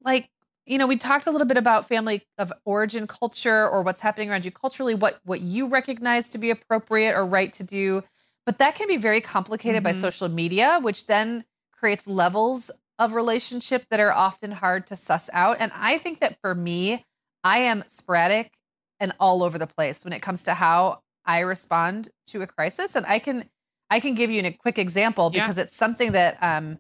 [0.05, 0.29] like
[0.67, 4.31] you know we talked a little bit about family of origin culture or what's happening
[4.31, 8.03] around you culturally what what you recognize to be appropriate or right to do
[8.47, 9.85] but that can be very complicated mm-hmm.
[9.85, 15.29] by social media which then creates levels of relationship that are often hard to suss
[15.33, 17.05] out and i think that for me
[17.43, 18.53] i am sporadic
[19.01, 22.95] and all over the place when it comes to how i respond to a crisis
[22.95, 23.45] and i can
[23.91, 25.65] i can give you a quick example because yeah.
[25.65, 26.79] it's something that um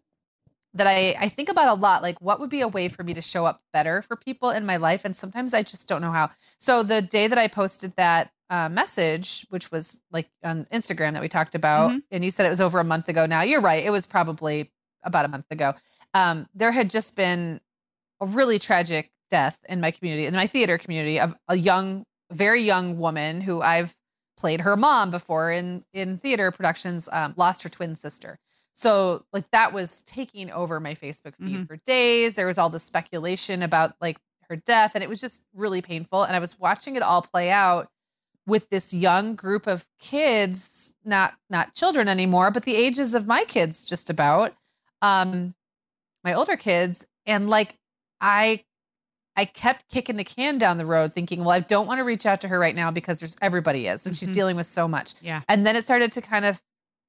[0.75, 3.14] that I, I think about a lot like what would be a way for me
[3.14, 5.05] to show up better for people in my life?
[5.05, 6.31] And sometimes i just don't know how.
[6.59, 11.22] So the day that i posted that uh, message which was like on instagram that
[11.22, 11.99] we talked about mm-hmm.
[12.11, 14.70] and you said it was over a month ago now you're right it was probably
[15.03, 15.72] about a month ago
[16.12, 17.61] um, there had just been
[18.20, 22.61] a really tragic death in my community in my theater community of a young very
[22.61, 23.97] young woman who i've
[24.37, 28.39] played her mom before in in theater productions um, lost her twin sister
[28.75, 31.64] so like that was taking over my Facebook feed mm-hmm.
[31.64, 32.35] for days.
[32.35, 34.18] There was all the speculation about like
[34.49, 37.51] her death and it was just really painful and I was watching it all play
[37.51, 37.89] out
[38.47, 43.45] with this young group of kids, not not children anymore, but the ages of my
[43.45, 44.55] kids just about
[45.03, 45.55] um
[46.25, 47.77] my older kids and like
[48.20, 48.64] I
[49.37, 52.27] I kept kicking the can down the road thinking, well, I don't want to reach
[52.27, 54.18] out to her right now because there's everybody is and mm-hmm.
[54.18, 55.14] she's dealing with so much.
[55.22, 55.43] Yeah.
[55.49, 56.61] And then it started to kind of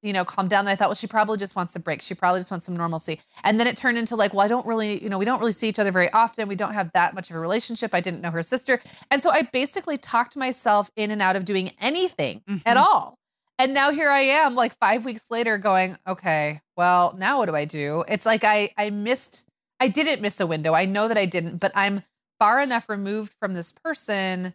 [0.05, 0.59] you know, calm down.
[0.61, 2.01] And I thought, well, she probably just wants a break.
[2.01, 3.19] She probably just wants some normalcy.
[3.43, 5.51] And then it turned into like, well, I don't really, you know, we don't really
[5.51, 6.47] see each other very often.
[6.47, 7.95] We don't have that much of a relationship.
[7.95, 8.79] I didn't know her sister.
[9.09, 12.59] And so I basically talked myself in and out of doing anything mm-hmm.
[12.67, 13.17] at all.
[13.57, 17.55] And now here I am, like five weeks later, going, okay, well, now what do
[17.55, 18.03] I do?
[18.07, 19.45] It's like I I missed,
[19.79, 20.73] I didn't miss a window.
[20.73, 22.03] I know that I didn't, but I'm
[22.37, 24.53] far enough removed from this person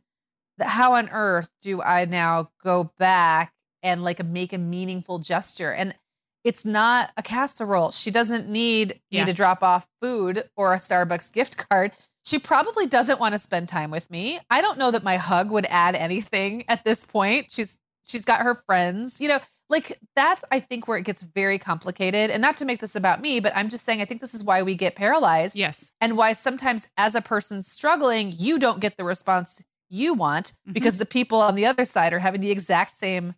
[0.59, 5.19] that how on earth do I now go back and like a, make a meaningful
[5.19, 5.73] gesture.
[5.73, 5.95] And
[6.45, 7.91] it's not a casserole.
[7.91, 9.21] She doesn't need yeah.
[9.21, 11.93] me to drop off food or a Starbucks gift card.
[12.25, 14.41] She probably doesn't want to spend time with me.
[14.51, 17.47] I don't know that my hug would add anything at this point.
[17.51, 19.21] She's she's got her friends.
[19.21, 22.31] You know, like that's I think where it gets very complicated.
[22.31, 24.45] And not to make this about me, but I'm just saying I think this is
[24.45, 25.57] why we get paralyzed.
[25.57, 25.93] Yes.
[26.01, 30.73] And why sometimes as a person struggling, you don't get the response you want mm-hmm.
[30.73, 33.35] because the people on the other side are having the exact same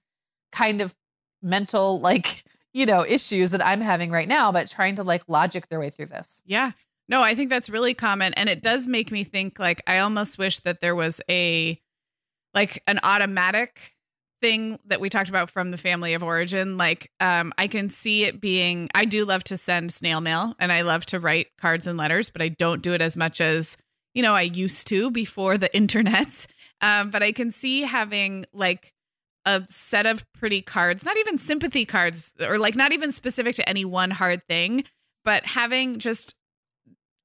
[0.52, 0.94] kind of
[1.42, 5.68] mental like you know issues that i'm having right now but trying to like logic
[5.68, 6.40] their way through this.
[6.44, 6.72] Yeah.
[7.08, 10.38] No i think that's really common and it does make me think like i almost
[10.38, 11.80] wish that there was a
[12.54, 13.92] like an automatic
[14.40, 18.24] thing that we talked about from the family of origin like um i can see
[18.24, 21.86] it being i do love to send snail mail and i love to write cards
[21.86, 23.76] and letters but i don't do it as much as
[24.14, 26.46] you know i used to before the internet
[26.80, 28.92] um but i can see having like
[29.44, 33.68] a set of pretty cards, not even sympathy cards or like not even specific to
[33.68, 34.84] any one hard thing,
[35.24, 36.34] but having just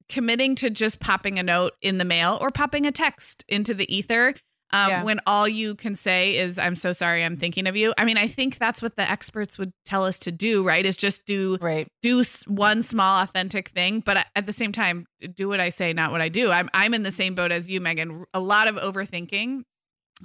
[0.09, 3.93] committing to just popping a note in the mail or popping a text into the
[3.93, 4.34] ether
[4.72, 5.03] um, yeah.
[5.03, 8.18] when all you can say is i'm so sorry i'm thinking of you i mean
[8.18, 11.57] i think that's what the experts would tell us to do right is just do
[11.61, 11.88] right.
[12.01, 15.05] do one small authentic thing but at the same time
[15.36, 17.70] do what i say not what i do i'm i'm in the same boat as
[17.70, 19.61] you meagan a lot of overthinking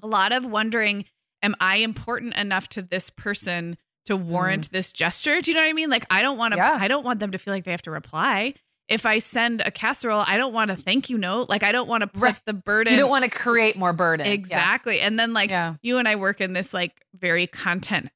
[0.03, 1.05] a lot of wondering
[1.43, 3.77] am I important enough to this person
[4.07, 4.73] to warrant mm.
[4.73, 5.41] this gesture?
[5.41, 5.91] Do you know what I mean?
[5.91, 6.77] Like I don't want to yeah.
[6.79, 8.55] I don't want them to feel like they have to reply.
[8.89, 11.49] If I send a casserole, I don't want a thank you note.
[11.49, 12.41] Like I don't want to put right.
[12.45, 12.93] the burden.
[12.93, 14.27] You don't want to create more burden.
[14.27, 14.99] Exactly.
[14.99, 15.07] Yeah.
[15.07, 15.77] And then like yeah.
[15.83, 18.11] you and I work in this like very content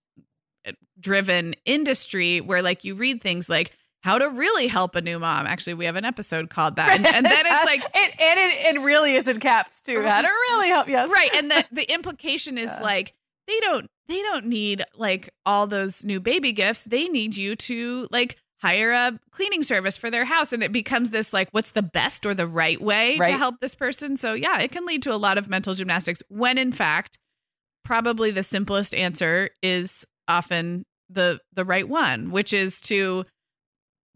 [0.66, 3.72] uh, driven industry where like you read things like
[4.06, 5.48] how to really help a new mom.
[5.48, 6.94] Actually, we have an episode called that.
[6.94, 10.00] And, and then it's like, it, and it, it really is in caps too.
[10.00, 10.86] How to really help.
[10.86, 11.10] Yes.
[11.10, 11.34] Right.
[11.34, 12.80] And the, the implication is yeah.
[12.80, 13.14] like,
[13.48, 16.84] they don't, they don't need like all those new baby gifts.
[16.84, 20.52] They need you to like hire a cleaning service for their house.
[20.52, 23.32] And it becomes this like, what's the best or the right way right.
[23.32, 24.16] to help this person?
[24.16, 27.18] So yeah, it can lead to a lot of mental gymnastics when in fact,
[27.84, 33.24] probably the simplest answer is often the the right one, which is to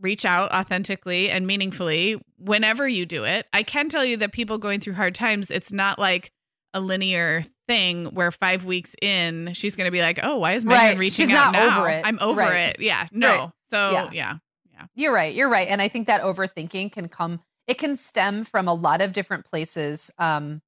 [0.00, 3.46] reach out authentically and meaningfully whenever you do it.
[3.52, 6.32] I can tell you that people going through hard times, it's not like
[6.72, 10.64] a linear thing where five weeks in she's going to be like, "Oh, why is
[10.64, 10.98] Meagan right.
[10.98, 11.80] reaching she's out now?
[11.80, 12.02] Over it.
[12.04, 12.70] I'm over right.
[12.70, 13.28] it." Yeah, no.
[13.28, 13.50] Right.
[13.70, 14.10] So yeah.
[14.12, 14.36] yeah,
[14.72, 14.86] yeah.
[14.94, 15.34] You're right.
[15.34, 17.40] You're right, and I think that overthinking can come.
[17.66, 20.60] It can stem from a lot of different places um,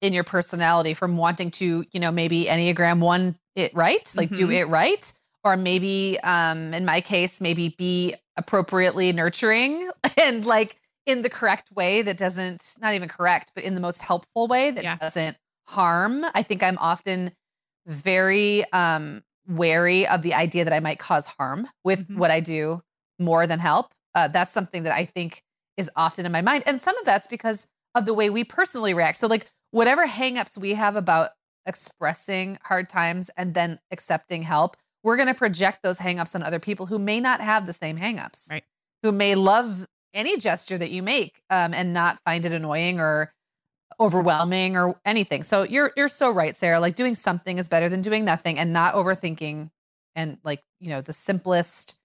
[0.00, 4.46] in your personality, from wanting to, you know, maybe Enneagram one it right, like mm-hmm.
[4.46, 10.76] do it right, or maybe, um, in my case, maybe be appropriately nurturing and like
[11.06, 14.70] in the correct way that doesn't not even correct but in the most helpful way
[14.70, 14.96] that yeah.
[14.96, 15.36] doesn't
[15.68, 17.30] harm i think i'm often
[17.86, 22.16] very um wary of the idea that I might cause harm with Mhm.
[22.18, 22.82] what I do
[23.18, 23.92] more than help.
[24.14, 25.42] Uh, that's something that I think
[25.76, 26.62] is often in my mind.
[26.66, 27.66] And some of that's because
[27.96, 29.18] of the way we personally react.
[29.18, 31.30] So, like, whatever hangups we have about
[31.66, 36.58] expressing hard times and then accepting help, we're going to project those hangups on other
[36.60, 38.64] people who may not have the same hangups, Right.
[39.02, 43.32] who may love any gesture that you make um, and not find it annoying or
[44.00, 45.42] overwhelming or anything.
[45.42, 46.80] So you're you're so right, Sarah.
[46.80, 49.70] Like doing something is better than doing nothing and not overthinking
[50.16, 51.96] and like, you know, the simplest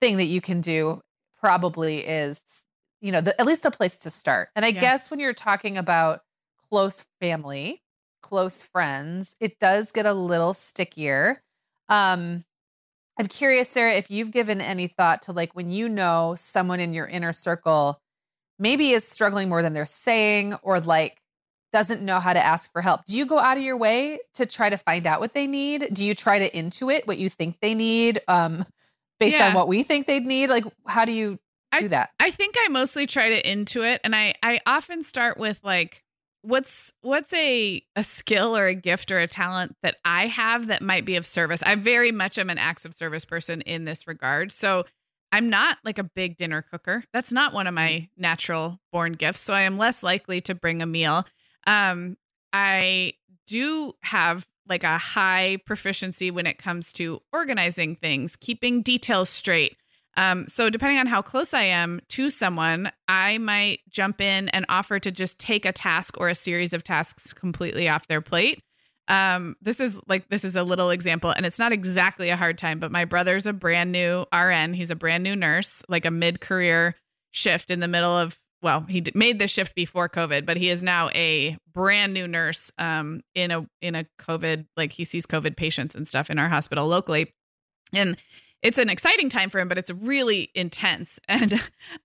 [0.00, 1.02] thing that you can do
[1.40, 2.42] probably is,
[3.00, 4.50] you know, the, at least a place to start.
[4.56, 4.80] And I Yeah.
[4.80, 6.22] guess when you're talking about
[6.70, 7.82] close family,
[8.22, 11.43] close friends, it does get a little stickier.
[11.88, 12.44] Um
[13.18, 16.94] I'm curious, Sarah, if you've given any thought to like when you know someone in
[16.94, 18.00] your inner circle
[18.58, 21.20] maybe is struggling more than they're saying or like
[21.72, 23.04] doesn't know how to ask for help.
[23.04, 25.92] Do you go out of your way to try to find out what they need?
[25.92, 28.64] Do you try to intuit what you think they need um
[29.18, 30.50] based on what we think they'd need?
[30.50, 31.38] Like how do you
[31.78, 32.10] do that?
[32.20, 36.03] I think I mostly try to intuit and I I often start with like
[36.44, 40.82] what's what's a a skill or a gift or a talent that I have that
[40.82, 41.62] might be of service.
[41.64, 44.52] I very much am an acts of service person in this regard.
[44.52, 44.84] So
[45.32, 47.04] I'm not like a big dinner cooker.
[47.12, 49.40] That's not one of my natural born gifts.
[49.40, 51.26] So I am less likely to bring a meal.
[51.66, 52.16] Um
[52.52, 53.14] I
[53.46, 59.76] do have like a high proficiency when it comes to organizing things, keeping details straight.
[60.16, 64.64] Um, so depending on how close I am to someone, I might jump in and
[64.68, 68.62] offer to just take a task or a series of tasks completely off their plate.
[69.08, 72.56] Um, this is like this is a little example, and it's not exactly a hard
[72.56, 74.72] time, but my brother's a brand new RN.
[74.72, 76.94] He's a brand new nurse, like a mid-career
[77.30, 80.70] shift in the middle of well, he d- made the shift before COVID, but he
[80.70, 85.26] is now a brand new nurse um, in a in a COVID like he sees
[85.26, 87.34] COVID patients and stuff in our hospital locally,
[87.92, 88.16] and
[88.64, 91.20] it's an exciting time for him, but it's really intense.
[91.28, 91.60] And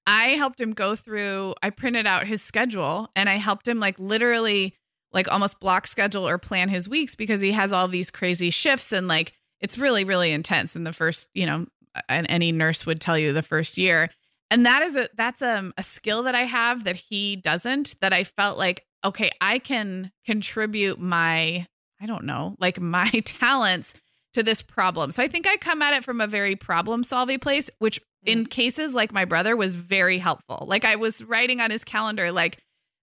[0.06, 1.56] I helped him go through.
[1.64, 4.76] I printed out his schedule and I helped him like literally
[5.12, 8.92] like almost block schedule or plan his weeks because he has all these crazy shifts
[8.92, 11.66] and like it's really really intense in the first you know
[12.08, 14.10] and any nurse would tell you the first year
[14.52, 18.14] and that is a that's um, a skill that i have that he doesn't that
[18.14, 21.66] i felt like okay i can contribute my
[22.00, 23.94] i don't know like my talents
[24.34, 25.12] to this problem.
[25.12, 28.40] So i think i come at it from a very problem solving place which in
[28.40, 28.46] mm-hmm.
[28.46, 30.66] cases like my brother was very helpful.
[30.68, 32.60] Like i was writing on his calendar like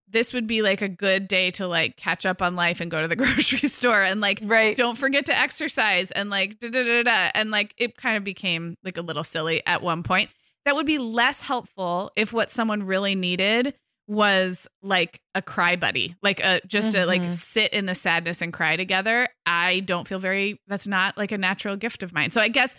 [0.08, 3.02] this would be like a good day to like catch up on life and go
[3.02, 4.76] to the grocery store and like Right.
[4.76, 7.30] don't forget to exercise and like da da da da.
[7.34, 10.30] And like it kind of became like a little silly at one point.
[10.64, 13.74] That would be less helpful if what someone really needed
[14.08, 17.34] was like a cry buddy like a just to like Mhm.
[17.34, 19.26] sit in the sadness and cry together.
[19.46, 22.30] I don't feel very that's not like a natural gift of mine.
[22.30, 22.74] So i guess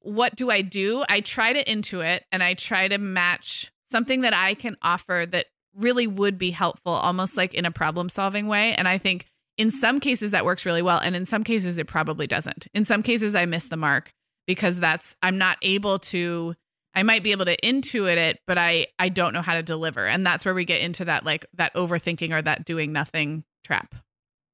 [0.00, 1.04] what do i do?
[1.08, 5.46] I try to intuit and i try to match something that i can offer that
[5.74, 8.74] really would be helpful almost like in a problem solving way.
[8.74, 9.24] And i think
[9.56, 12.66] in some cases that works really well and in some cases it probably doesn't.
[12.74, 14.12] In some cases i miss the mark
[14.46, 16.54] because that's i'm not able to
[16.98, 20.06] i might be able to intuit it but i i don't know how to deliver
[20.06, 23.94] and that's where we get into that like that overthinking or that doing nothing trap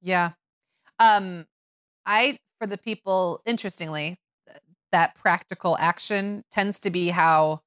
[0.03, 0.33] Yeah.
[0.99, 1.47] Um
[2.07, 4.19] I for the people interestingly
[4.93, 7.61] that practical action tends to be how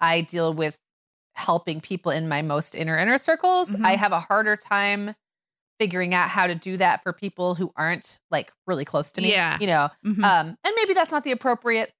[0.00, 0.78] I deal with
[1.34, 3.70] helping people in my most inner inner circles.
[3.74, 3.86] Mhm.
[3.86, 5.14] I have a harder time
[5.80, 9.30] figuring out how to do that for people who aren't like really close to me.
[9.30, 9.56] Yeah.
[9.60, 10.22] You know, Mhm.
[10.22, 11.92] um, and maybe that's not the appropriate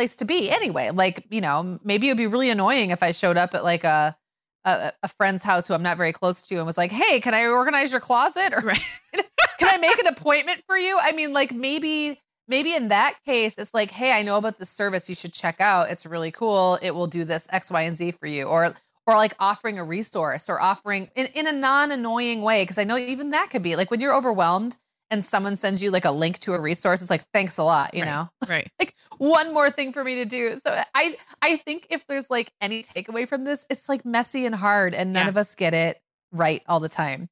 [0.00, 0.90] place to be anyway.
[0.90, 3.84] Like, you know, maybe it would be really annoying if I showed up at like
[3.84, 4.16] a
[4.64, 7.34] a, a friend's house who I'm not very close to and was like, "Hey, can
[7.34, 8.80] I organize your closet?" Or right
[9.58, 10.98] can I make an appointment for you?
[11.00, 14.70] I mean, like maybe maybe in that case, it's like, hey, I know about this
[14.70, 15.90] service you should check out.
[15.90, 16.78] It's really cool.
[16.82, 18.44] It will do this X, Y, and Z for you.
[18.44, 18.74] Or
[19.06, 22.64] or like offering a resource or offering in, in a non-annoying way.
[22.64, 24.78] Cause I know even that could be like when you're overwhelmed
[25.10, 27.94] and someone sends you like a link to a resource, it's like, thanks a lot,
[27.94, 28.08] you Right.
[28.08, 28.28] know?
[28.48, 30.56] right Like one more thing for me to do.
[30.58, 34.54] So I I think if there's like any takeaway from this, it's like messy and
[34.54, 35.28] hard and none Yeah.
[35.30, 36.00] of us get it
[36.32, 37.28] right all the time.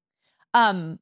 [0.55, 0.99] Um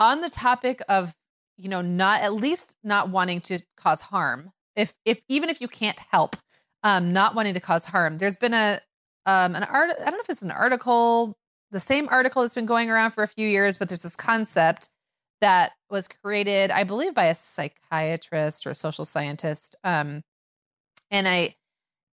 [0.00, 1.14] on the topic of
[1.56, 5.68] you know not at least not wanting to cause harm if if even if you
[5.68, 6.36] can't help
[6.82, 8.80] um not wanting to cause harm there's been a
[9.26, 11.36] um an art i don't know if it's an article
[11.70, 14.88] the same article that's been going around for a few years but there's this concept
[15.44, 20.22] that was created i believe by a psychiatrist or a social scientist um
[21.10, 21.54] and i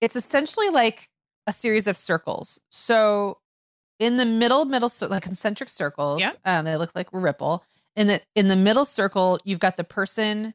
[0.02, 1.10] it's essentially like
[1.48, 3.38] a series of circles so
[4.00, 6.32] in the middle middle like concentric circles Yeah.
[6.46, 7.64] um they look like a ripple
[7.96, 10.54] in the in the middle circle you've got the person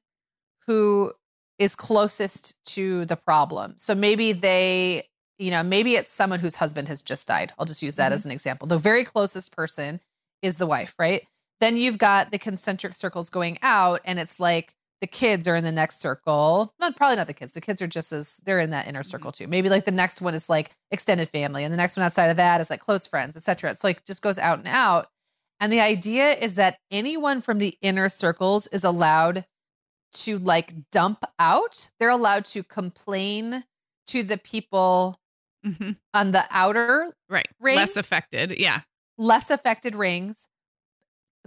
[0.66, 1.12] who
[1.58, 3.74] is closest to the problem.
[3.78, 5.08] So maybe they,
[5.38, 7.52] you know, maybe it's someone whose husband has just died.
[7.58, 8.14] I'll just use that Mhm.
[8.16, 8.66] as an example.
[8.68, 10.00] The very closest person
[10.42, 11.26] is the wife, right?
[11.60, 15.64] Then you've got the concentric circles going out, and it's like the kids are in
[15.64, 16.72] the next circle.
[16.80, 17.52] Not probably not the kids.
[17.52, 19.46] The kids are just as they're in that inner circle too.
[19.46, 22.36] Maybe like the next one is like extended family, and the next one outside of
[22.36, 23.70] that is like close friends, etc.
[23.70, 25.08] It's like just goes out and out.
[25.60, 29.46] And the idea is that anyone from the inner circles is allowed
[30.12, 31.90] to like dump out.
[31.98, 33.64] They're allowed to complain
[34.08, 35.18] to the people
[35.64, 37.48] hmm on the outer Right.
[37.60, 37.76] Rings?
[37.76, 38.58] Less affected.
[38.58, 38.82] Yeah.
[39.18, 40.46] less affected rings,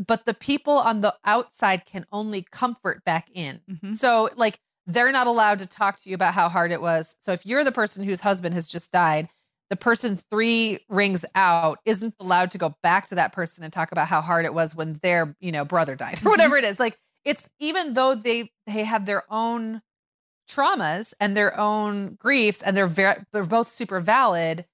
[0.06, 3.62] but the people on the outside can only comfort back in.
[3.82, 7.16] hmm So, like, they're not allowed to talk to you about how hard it was.
[7.20, 9.30] So, if you're the person whose husband has just died,
[9.70, 13.92] the person three rings out isn't allowed to go back to that person and talk
[13.92, 16.80] about how hard it was when their, you know, brother died or whatever it is.
[16.80, 19.82] Like, it's even though they they have their own
[20.50, 24.66] traumas and their own griefs and they're very they're both super valid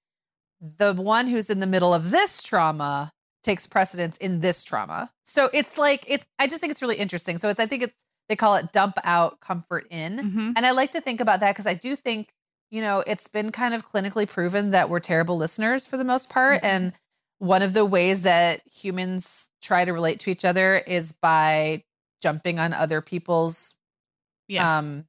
[0.61, 3.11] the one who's in the middle of this trauma
[3.45, 5.09] takes precedence in this trauma.
[5.23, 7.37] So it's like it's I just think it's really interesting.
[7.37, 10.17] So it's I think it's they call it dump out comfort in.
[10.17, 12.33] hmm And I like to think about that because I do think,
[12.71, 16.29] you know, it's been kind of clinically proven that we're terrible listeners for the most
[16.29, 16.63] part.
[16.63, 16.65] Mhm.
[16.67, 16.93] And
[17.37, 21.83] one of the ways that humans try to relate to each other is by
[22.21, 23.75] jumping on other people's
[24.47, 24.63] Yes.
[24.63, 25.05] um,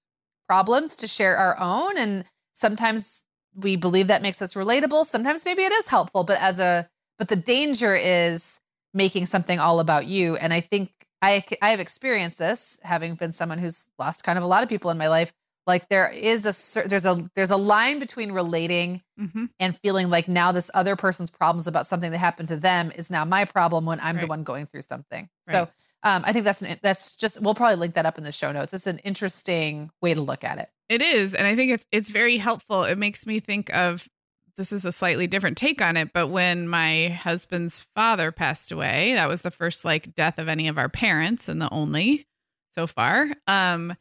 [0.49, 1.97] problems to share our own.
[1.99, 2.25] And
[2.55, 3.23] sometimes
[3.55, 5.07] we believe that makes us relatable.
[5.07, 8.61] Sometimes maybe it is helpful, but as a but the danger is
[8.95, 10.37] making something all about you.
[10.37, 10.91] And I think
[11.23, 14.69] I, I have experienced this, having been someone who's lost kind of a lot of
[14.69, 15.33] people in my life.
[15.67, 20.29] Like there is a there's a there's a line between relating hmm and feeling like
[20.29, 23.85] now this other person's problems about something that happened to them is now my problem
[23.85, 25.29] when I'm the one going through something.
[25.49, 25.69] So
[26.03, 28.53] um, I think that's an, that's just we'll probably link that up in the show
[28.53, 28.73] notes.
[28.73, 30.69] It's an interesting way to look at it.
[30.89, 32.85] It is, and I think it's it's very helpful.
[32.85, 34.09] It makes me think of
[34.57, 39.15] this is a slightly different take on it, but when my husband's father passed away,
[39.15, 42.27] that was the first like death of any of our parents and the only
[42.75, 43.29] so far.
[43.47, 43.95] Um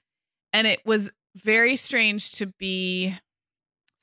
[0.53, 3.13] and it was very strange to be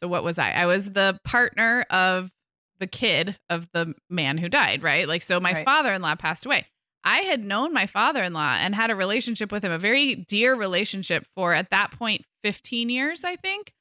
[0.00, 0.50] so what was I?
[0.50, 2.30] I was the partner of
[2.78, 5.06] the kid of the man who died, right?
[5.08, 5.64] Like so my Right.
[5.64, 6.66] father-in-law passed away.
[7.04, 11.26] I had known my father-in-law and had a relationship with him, a very dear relationship
[11.34, 13.72] for at that point 15 years, I think.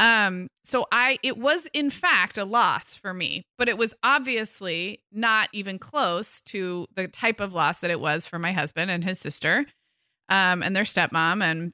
[0.00, 5.02] Um so I it was in fact a loss for me, but it was obviously
[5.12, 9.04] not even close to the type of loss that it was for my husband and
[9.04, 9.66] his sister
[10.28, 11.72] um and their stepmom and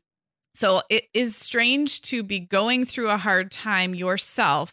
[0.54, 4.72] so it is strange to be going through a hard time yourself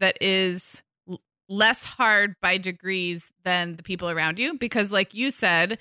[0.00, 0.82] that is
[1.48, 5.78] less hard by degrees than the people around you because like you said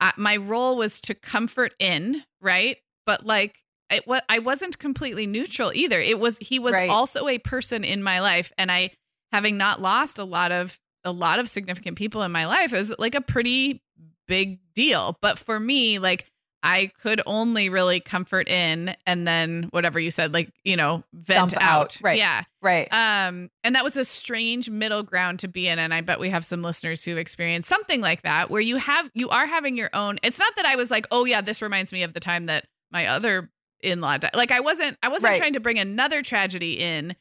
[0.00, 2.78] uh, my role was to comfort in right?
[3.06, 3.61] But like
[3.92, 6.90] it I wasn't completely neutral either it was he was Right.
[6.90, 8.90] also a person in my life and I
[9.32, 12.78] having not lost a lot of a lot of significant people in my life it
[12.78, 13.82] was like a pretty
[14.28, 16.26] big deal but for me like
[16.64, 21.54] I could only really comfort in and then whatever you said, like, you know, vent
[21.56, 21.62] out.
[21.62, 22.16] out, right.
[22.16, 22.44] Yeah.
[22.62, 22.86] Right.
[22.92, 25.80] Um, and that was a strange middle ground to be in.
[25.80, 29.10] And I bet we have some listeners who've experienced something like that, where you have
[29.12, 30.20] you are having your own.
[30.22, 32.66] It's not that I was like, oh yeah, this reminds me of the time that
[32.92, 33.50] my other
[33.82, 34.34] in-law died.
[34.34, 35.38] Like I wasn't I wasn't Right.
[35.38, 37.16] trying to bring another tragedy in,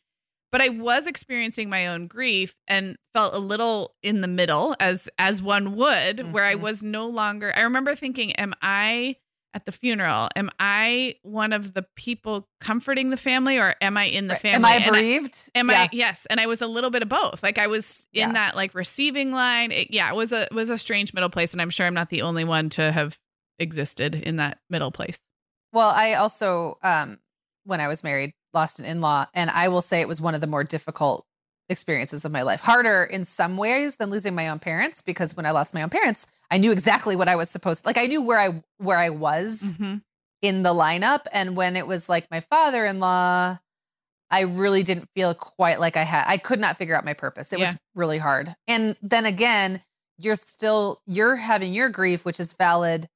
[0.52, 5.10] but I was experiencing my own grief and felt a little in the middle as
[5.18, 6.62] as one would, where I Mhm.
[6.62, 9.16] was no longer I remember thinking, am I
[9.54, 14.06] at the funeral, am I one of the people comforting the family or am I
[14.06, 14.42] in the Right.
[14.42, 14.70] family?
[14.72, 15.50] Am I bereaved?
[15.56, 15.82] Am Yeah.
[15.82, 17.44] I yes, and I was a little bit of both.
[17.44, 18.34] Like I was in Yeah.
[18.34, 19.74] that like receiving line.
[19.74, 21.94] It, yeah, it was a it was a strange middle place, and I'm sure I'm
[21.94, 23.20] not the only one to have
[23.60, 25.20] existed in that middle place.
[25.74, 27.20] Well, I also, um,
[27.66, 30.36] when I was married, lost an in law, and I will say it was one
[30.36, 31.26] of the more difficult
[31.70, 32.60] experiences of my life.
[32.60, 35.90] Harder in some ways than losing my own parents, because when I lost my own
[35.90, 37.86] parents, I knew exactly what I was supposed.
[37.86, 39.98] Like I knew where I where I was Mm-hmm.
[40.42, 43.58] in the lineup, and when it was like my father in law,
[44.30, 46.26] I really didn't feel quite like I had.
[46.28, 47.54] I could not figure out my purpose.
[47.54, 47.68] It Yeah.
[47.68, 48.54] was really hard.
[48.68, 49.82] And then again,
[50.18, 53.08] you're still you're having your grief, which is valid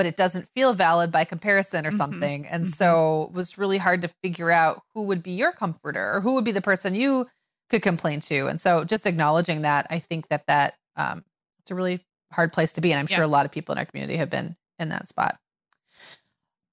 [0.00, 1.98] but it doesn't feel valid by comparison or Mhm.
[1.98, 2.46] something.
[2.46, 2.74] And Mhm.
[2.74, 6.32] so it was really hard to figure out who would be your comforter or who
[6.36, 7.26] would be the person you
[7.68, 8.46] could complain to.
[8.46, 11.22] And so just acknowledging that, I think that that um,
[11.58, 12.92] it's a really hard place to be.
[12.92, 15.38] And I'm sure a lot of people in our community have been in that spot.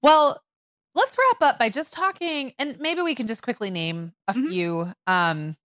[0.00, 0.42] Well,
[0.94, 4.48] let's wrap up by just talking, and maybe we can just quickly name a Mhm.
[4.48, 5.58] few um,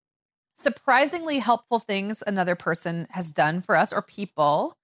[0.56, 4.78] surprisingly helpful things another person has done for us or people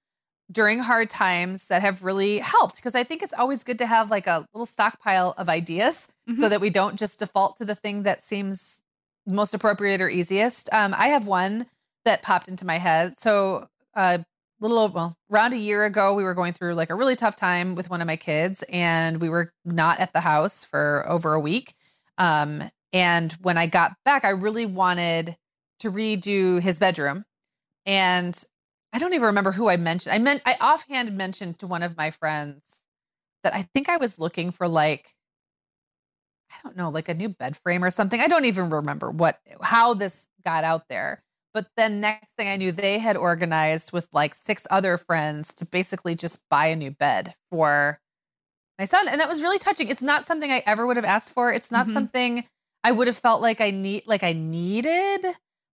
[0.51, 4.09] during hard times that have really helped because I think it's always good to have
[4.09, 6.49] like a little stockpile of ideas so Mhm.
[6.49, 8.81] that we don't just default to the thing that seems
[9.27, 10.67] most appropriate or easiest.
[10.73, 11.67] Um, I have one
[12.05, 13.17] that popped into my head.
[13.17, 14.23] So a
[14.59, 17.35] little over, well, around a year ago, we were going through like a really tough
[17.35, 21.33] time with one of my kids, and we were not at the house for over
[21.33, 21.75] a week.
[22.17, 25.37] Um, and when I got back, I really wanted
[25.79, 27.25] to redo his bedroom.
[27.85, 28.41] And
[28.93, 30.13] I don't even remember who I mentioned.
[30.13, 32.83] I meant I offhand mentioned to one of my friends
[33.43, 35.15] that I think I was looking for like
[36.51, 38.19] I don't know, like a new bed frame or something.
[38.19, 41.23] I don't even remember what how this got out there.
[41.53, 45.65] But then next thing I knew, they had organized with like six other friends to
[45.65, 47.99] basically just buy a new bed for
[48.79, 49.07] my son.
[49.07, 49.89] And that was really touching.
[49.89, 51.51] It's not something I ever would have asked for.
[51.53, 51.93] It's not Mhm.
[51.93, 52.45] something
[52.83, 55.25] I would have felt like I need like I needed,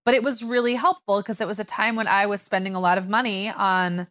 [0.05, 2.79] but it was really helpful because it was a time when I was spending a
[2.79, 4.07] lot of money on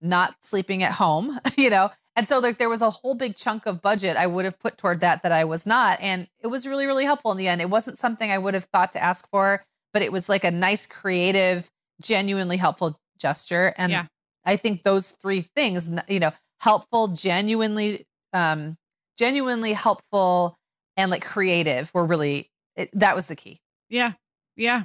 [0.00, 1.90] not sleeping at home, you know.
[2.14, 4.76] And so like there was a whole big chunk of budget I would have put
[4.76, 7.60] toward that that I was not and it was really really helpful in the end.
[7.60, 10.50] It wasn't something I would have thought to ask for, but it was like a
[10.50, 11.70] nice creative
[12.02, 14.06] genuinely helpful gesture and Yeah.
[14.44, 18.76] I think those three things, you know, helpful, genuinely um
[19.16, 20.58] genuinely helpful
[20.96, 23.60] and like creative were really it, that was the key.
[23.88, 24.12] Yeah.
[24.56, 24.84] Yeah.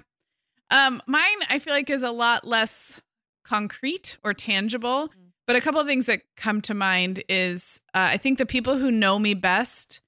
[0.74, 3.02] Um, mine I feel like is a lot less
[3.46, 5.08] concrete or tangible.
[5.08, 5.12] Mm.
[5.46, 8.78] But a couple of things that come to mind is uh, I think the people
[8.78, 10.02] who know me best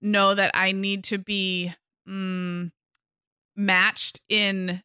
[0.00, 1.72] know that I need to be
[2.08, 2.72] mm,
[3.54, 4.82] matched in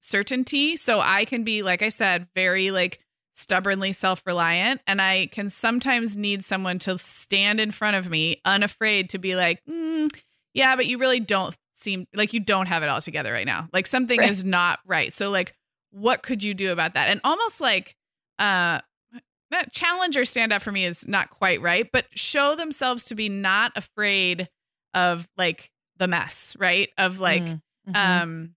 [0.00, 0.76] certainty.
[0.76, 3.00] So I can be, like I said, very like
[3.34, 9.10] stubbornly self-reliant and I can sometimes need someone to stand in front of me unafraid
[9.10, 10.14] to be like, mm,
[10.52, 13.68] yeah, but you really don't seem like you don't have it all together right now.
[13.72, 14.30] Like something Right.
[14.30, 15.12] is not right.
[15.12, 15.54] So like
[15.90, 17.08] what could you do about that?
[17.08, 17.94] And almost like
[18.40, 18.80] uh
[19.50, 23.14] not challenge or stand up for me is not quite right, but show themselves to
[23.14, 24.48] be not afraid
[24.94, 26.88] of like the mess, right?
[26.98, 27.60] Of like Mm,
[27.90, 27.96] mhm.
[27.96, 28.54] um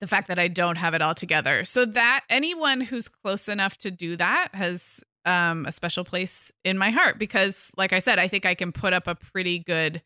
[0.00, 1.64] the fact that I don't have it all together.
[1.64, 6.78] So that anyone who's close enough to do that has um a special place in
[6.78, 10.02] my heart because like I said, I think I can put up a pretty good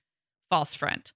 [0.48, 1.12] false front.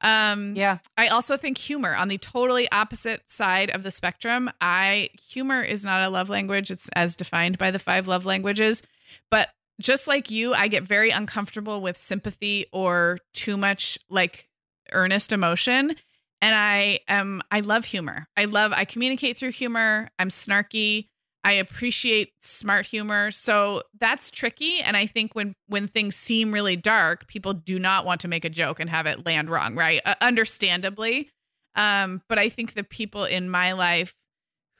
[0.00, 0.78] Um yeah.
[0.96, 4.50] I also think humor on the totally opposite side of the spectrum.
[4.60, 6.70] I humor is not a love language.
[6.70, 8.82] It's as defined by the five love languages.
[9.30, 14.48] But just like you, I get very uncomfortable with sympathy or too much like
[14.92, 15.96] earnest emotion.
[16.42, 18.26] And I am I love humor.
[18.36, 20.10] I love I communicate through humor.
[20.18, 21.08] I'm snarky.
[21.42, 23.30] I appreciate smart humor.
[23.30, 28.04] So that's tricky and I think when when things seem really dark, people do not
[28.04, 30.00] want to make a joke and have it land wrong, right?
[30.04, 31.30] Uh, understandably.
[31.74, 34.14] Um but I think the people in my life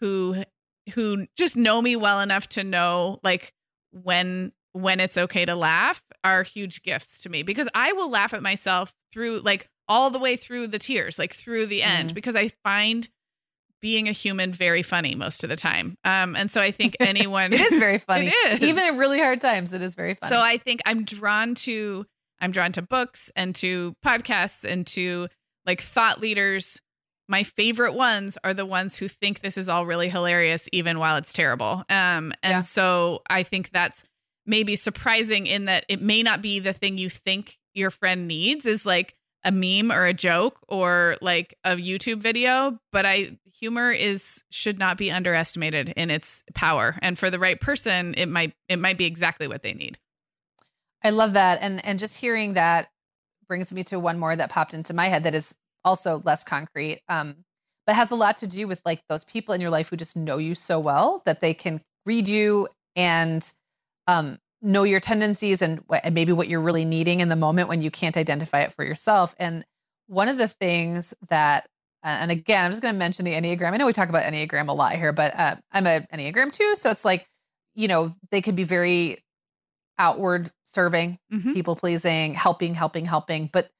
[0.00, 0.44] who
[0.94, 3.52] who just know me well enough to know like
[3.92, 8.34] when when it's okay to laugh are huge gifts to me because I will laugh
[8.34, 12.14] at myself through like all the way through the tears, like through the end Mhm.
[12.14, 13.08] because I find
[13.82, 15.96] being a human very funny most of the time.
[16.04, 18.26] Um and so I think anyone It is very funny.
[18.28, 18.68] It is.
[18.68, 20.28] Even in really hard times, it is very funny.
[20.30, 22.04] so I think I'm drawn to
[22.40, 25.28] I'm drawn to books and to podcasts and to
[25.66, 26.80] like thought leaders.
[27.28, 31.16] My favorite ones are the ones who think this is all really hilarious even while
[31.16, 31.84] it's terrible.
[31.88, 32.60] Um and Yeah.
[32.62, 34.02] so I think that's
[34.46, 38.66] maybe surprising in that it may not be the thing you think your friend needs
[38.66, 39.14] is like
[39.44, 44.78] a meme or a joke or like a YouTube video, but I humor is should
[44.78, 46.98] not be underestimated in its power.
[47.02, 49.98] And for the right person, it might it might be exactly what they need.
[51.02, 51.60] I love that.
[51.62, 52.88] And and just hearing that
[53.48, 57.00] brings me to one more that popped into my head that is also less concrete.
[57.08, 57.44] Um,
[57.86, 60.16] but has a lot to do with like those people in your life who just
[60.16, 63.52] know you so well that they can read you and
[64.06, 67.80] um know your tendencies and, and maybe what you're really needing in the moment when
[67.80, 69.34] you can't identify it for yourself.
[69.38, 69.64] And
[70.06, 71.66] one of the things that
[72.02, 73.72] and again, I'm just going to mention the Enneagram.
[73.72, 76.74] I know we talk about Enneagram a lot here, but uh, I'm an Enneagram two.
[76.74, 77.28] So it's like,
[77.74, 79.18] you know, they can be very
[79.98, 81.52] outward serving, Mhm.
[81.52, 83.50] people pleasing, helping, helping, helping.
[83.52, 83.70] But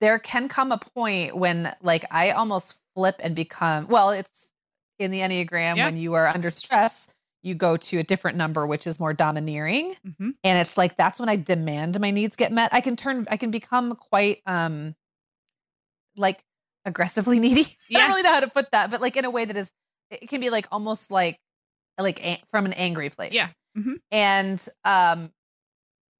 [0.00, 4.52] there can come a point when, like, I almost flip and become well, it's
[4.98, 5.84] in the Enneagram Yeah.
[5.84, 7.06] when you are under stress,
[7.42, 9.94] you go to a different number, which is more domineering.
[10.06, 10.32] Mhm.
[10.44, 12.72] And it's like that's when I demand my needs get met.
[12.72, 14.94] I can turn, I can become quite, um,
[16.16, 16.44] like
[16.84, 17.76] aggressively needy.
[17.94, 19.72] I don't really know how to put that, but like in a way that is,
[20.10, 21.38] it can be like almost like,
[21.98, 23.32] like a- from an angry place.
[23.32, 23.48] Yeah.
[23.78, 24.00] Mhm.
[24.10, 25.32] And um,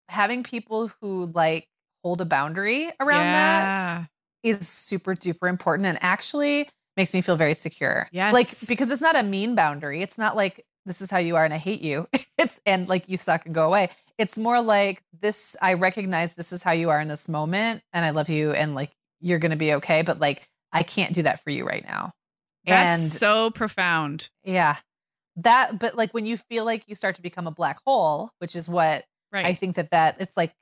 [0.08, 1.66] having people who like
[2.02, 4.04] hold a boundary around that yeah.
[4.42, 8.08] is super duper important and actually makes me feel very secure.
[8.12, 10.00] Yeah, Like because it's not a mean boundary.
[10.02, 12.08] It's not like this is how you are and I hate you.
[12.38, 13.90] it's and like you suck and go away.
[14.18, 18.04] It's more like this I recognize this is how you are in this moment and
[18.04, 21.22] I love you and like you're going to be okay, but like I can't do
[21.22, 22.12] that for you right now.
[22.66, 24.28] That's and so profound.
[24.44, 24.76] yeah.
[25.36, 28.54] That but like when you feel like you start to become a black hole, which
[28.56, 29.46] is what Right.
[29.46, 30.52] I think that that it's like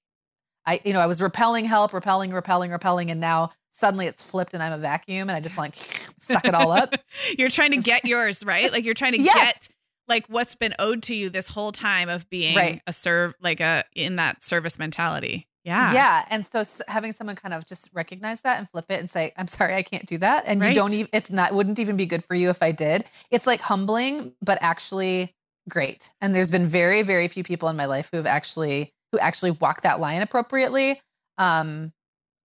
[0.66, 4.54] I you know I was repelling help, repelling, repelling, repelling, and now suddenly it's flipped
[4.54, 6.94] and I'm a vacuum and I just want to like, suck it all up.
[7.38, 8.70] you're trying to get yours, right?
[8.70, 9.34] Like you're trying to Yes.
[9.34, 9.68] get
[10.08, 12.82] like what's been owed to you this whole time of being Right.
[12.86, 15.46] a serve like a in that service mentality.
[15.64, 15.92] Yeah.
[15.92, 19.10] Yeah, and so s- having someone kind of just recognize that and flip it and
[19.10, 21.96] say, "I'm sorry, I can't do that," and you don't even it's not wouldn't even
[21.96, 23.04] be good for you if I did.
[23.30, 25.34] It's like humbling, but actually
[25.68, 26.10] great.
[26.22, 29.50] And there's been very very few people in my life who have actually who actually
[29.50, 31.00] walk that line appropriately.
[31.36, 31.92] Um,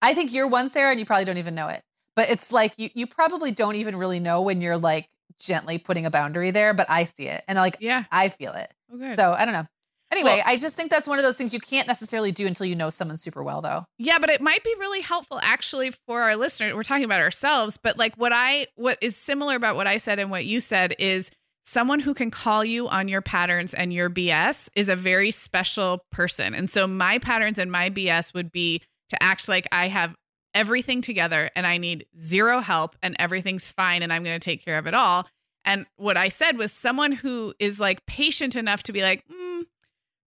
[0.01, 1.82] I think you're one, Sarah, and you probably don't even know it.
[2.18, 5.07] But it's like you you probably don't even really know when you're like
[5.39, 8.03] gently putting a boundary there, but I see it and like Yeah.
[8.11, 8.71] I feel it.
[8.91, 9.15] Oh, okay.
[9.15, 9.65] So I don't know.
[10.11, 12.67] Anyway, Well- I just think that's one of those things you can't necessarily do until
[12.67, 13.84] you know someone super well, though.
[13.97, 16.75] Yeah, but it might be really helpful actually for our listeners.
[16.75, 20.19] We're talking about ourselves, but like what I what is similar about what I said
[20.19, 21.31] and what you said is
[21.65, 26.03] someone who can call you on your patterns and your BS is a very special
[26.11, 26.53] person.
[26.53, 30.13] And so my patterns and my BS would be to act like I have
[30.54, 34.64] everything together and I need zero help and everything's fine and I'm going to take
[34.64, 35.28] care of it all.
[35.66, 39.66] And what I said was someone who is like patient enough to be like, mm,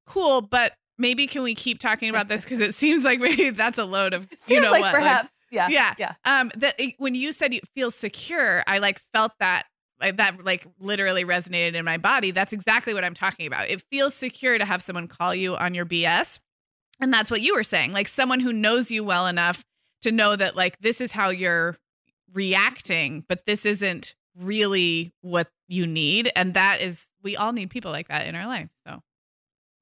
[0.07, 2.43] cool, but maybe can we keep talking about this?
[2.43, 5.33] Because it seems like maybe that's a load of Seems you know like what, perhaps,
[5.51, 5.95] yeah, yeah.
[5.99, 9.66] yeah, um that when you said you feel secure i like felt that
[10.01, 12.31] like that like literally resonated in my body.
[12.31, 13.70] That's exactly what i'm talking about.
[13.70, 16.41] It feels secure to have someone call you on your bs
[17.01, 19.64] and that's what you were saying like someone who knows you well enough
[20.07, 21.76] to know that like this is how you're
[22.32, 27.90] reacting but this isn't really what you need and that is we all need people
[27.90, 29.00] like that in our life so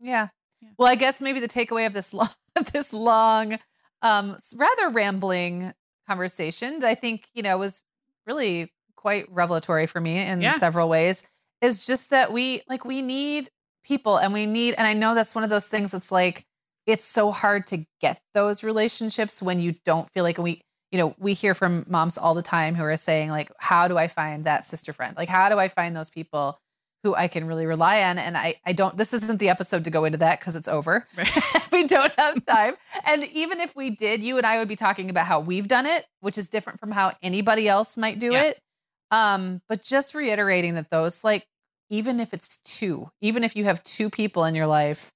[0.00, 0.28] yeah.
[0.60, 0.68] Yeah.
[0.78, 2.28] Well, I guess maybe the takeaway of this long,
[2.72, 3.58] this long,
[4.02, 5.72] um, rather rambling
[6.06, 7.80] conversation, I think you know was
[8.26, 10.56] really quite revelatory for me in Yeah.
[10.56, 11.22] several ways.
[11.60, 13.50] Is just that we like we need
[13.84, 15.92] people, and we need, and I know that's one of those things.
[15.92, 16.44] that's like
[16.86, 20.60] it's so hard to get those relationships when you don't feel like we
[20.92, 23.96] you know we hear from moms all the time who are saying like how do
[23.98, 25.16] i find that sister friend?
[25.16, 26.58] Like how do i find those people
[27.02, 28.18] who i can really rely on?
[28.18, 31.06] And i i don't this isn't the episode to go into that because it's over.
[31.72, 32.74] We don't have time.
[33.04, 35.86] And even if we did you and i would be talking about how we've done
[35.86, 38.44] it which is different from how anybody else might do Yeah.
[38.44, 38.58] it.
[39.10, 41.44] Um but just reiterating that those like
[41.90, 45.10] even if it's two even if you have two people in your life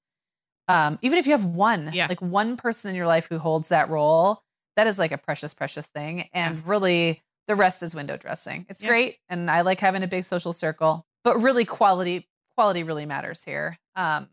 [0.69, 2.07] um even if you have one Yeah.
[2.09, 4.43] like one person in your life who holds that role
[4.77, 6.29] that is like a precious precious thing.
[6.33, 8.67] And really the rest is window dressing.
[8.69, 8.89] It's Yeah.
[8.91, 13.45] great and i like having a big social circle but really quality quality really matters
[13.45, 13.77] here.
[13.97, 14.29] Um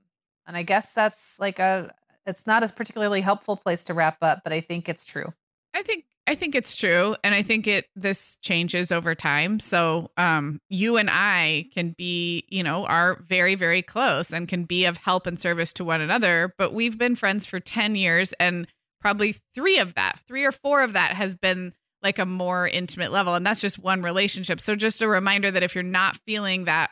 [0.47, 1.91] and i guess that's like a
[2.27, 5.33] it's not a particularly helpful place to wrap up but i think it's true
[5.75, 9.59] I think I think it's true and I think it this changes over time.
[9.59, 14.63] So um you and I can be, you know, are very very close and can
[14.63, 18.33] be of help and service to one another, but we've been friends for 10 years
[18.39, 18.67] and
[19.01, 23.11] probably 3 of that, 3 or 4 of that has been like a more intimate
[23.11, 24.59] level and that's just one relationship.
[24.61, 26.91] So just a reminder that if you're not feeling that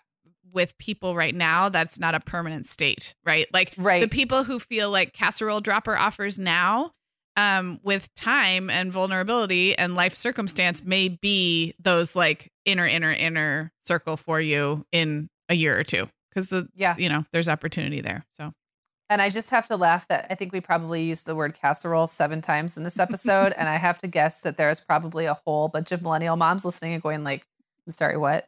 [0.51, 3.47] with people right now, that's not a permanent state, right?
[3.51, 4.01] Like Right.
[4.01, 6.91] the people who feel like casserole dropper offers now
[7.35, 13.71] um with time and vulnerability and life circumstance may be those like inner inner inner
[13.85, 16.95] circle for you in a year or two because the yeah.
[16.97, 18.51] you know there's opportunity there so.
[19.09, 22.07] And i just have to laugh that i think we probably used the word casserole
[22.07, 25.67] seven times in this episode and i have to guess that there's probably a whole
[25.67, 27.45] bunch of millennial moms listening and going like
[27.85, 28.47] i'm sorry what?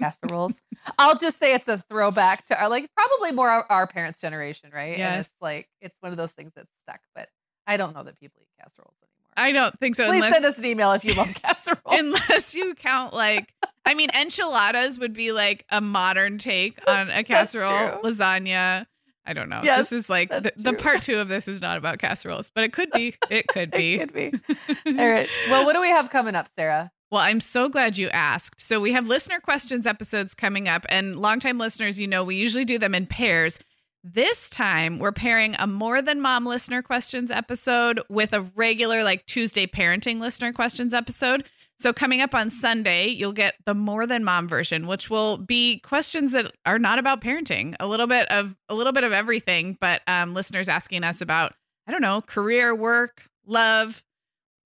[0.00, 0.62] Casseroles?
[0.98, 4.70] I'll just say it's a throwback to our like probably more our, our parents generation
[4.72, 4.98] right?
[4.98, 7.28] And it's like it's one of those things that's stuck but
[7.66, 9.06] i don't know that people eat casseroles anymore.
[9.36, 11.80] I don't think so please unless, send us an email if you love casseroles.
[11.98, 13.52] Unless you count like
[13.86, 18.00] i mean enchiladas would be like a modern take on a casserole.
[18.02, 18.86] lasagna.
[19.26, 19.60] I don't know.
[19.62, 22.64] Yes, this is like the, the part two of this is not about casseroles but
[22.64, 23.14] it could be.
[23.28, 23.94] It could be.
[23.94, 24.98] it could be.
[24.98, 25.28] All right.
[25.48, 26.90] Well what do we have coming up sarah?
[27.10, 28.60] Well, I'm so glad you asked.
[28.60, 32.64] So we have listener questions episodes coming up, and longtime listeners, you know, we usually
[32.64, 33.58] do them in pairs.
[34.02, 39.26] This time, we're pairing a more than mom listener questions episode with a regular, like
[39.26, 41.44] Tuesday parenting listener questions episode.
[41.78, 45.80] So coming up on Sunday, you'll get the more than mom version, which will be
[45.80, 49.76] questions that are not about parenting, a little bit of a little bit of everything,
[49.80, 51.52] but um, listeners asking us about,
[51.86, 54.02] I don't know, career, work, love,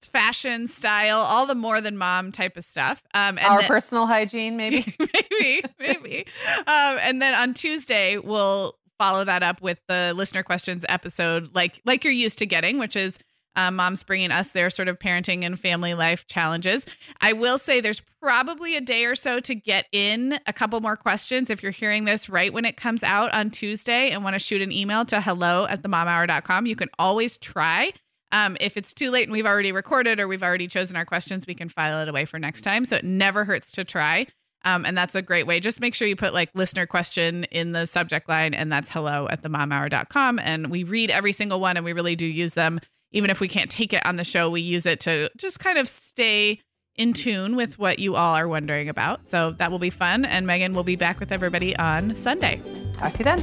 [0.03, 3.03] fashion, style, all the more than mom type of stuff.
[3.14, 6.26] Um, and Our then, personal hygiene, maybe, maybe, maybe.
[6.66, 11.80] Um, and then on Tuesday, we'll follow that up with the listener questions episode, like
[11.84, 13.18] like you're used to getting, which is
[13.57, 16.84] um, moms bringing us their sort of parenting and family life challenges.
[17.20, 20.97] I will say there's probably a day or so to get in a couple more
[20.97, 21.51] questions.
[21.51, 24.62] If you're hearing this right when it comes out on Tuesday and want to shoot
[24.62, 27.92] an email to hello at themomhour.com, you can always try.
[28.32, 31.47] Um, if it's too late and we've already recorded or we've already chosen our questions,
[31.47, 32.84] we can file it away for next time.
[32.84, 34.26] So it never hurts to try.
[34.65, 35.61] Um, and that's a great way.
[35.61, 39.29] Just make sure you put like listener question in the subject line, and that's hello
[39.31, 40.39] at themomhour.com.
[40.39, 42.81] And we read every single one and we really do use them
[43.15, 45.79] even if we can't take it on the show, we use it to just kind
[45.79, 46.61] of stay
[46.97, 49.29] in tune with what you all are wondering about.
[49.31, 50.25] So that will be fun.
[50.25, 52.61] And Meagan will be back with everybody on Sunday.
[52.95, 53.43] Talk to you then.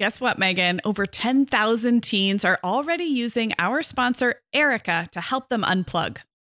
[0.00, 0.80] Guess what, Meagan?
[0.84, 6.18] Over 10,000 teens are already using our sponsor, Erika, to help them unplug.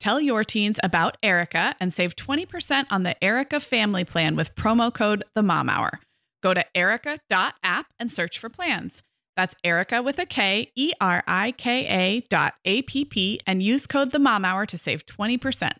[0.00, 4.92] Tell your teens about Erika and save 20% on the Erika family plan with promo
[4.92, 6.00] code The Mom Hour.
[6.42, 9.02] Go to erika.app and search for plans.
[9.36, 13.62] That's Erika with a K, E R I K A dot A P P, and
[13.62, 15.70] use code The Mom Hour to save 20%.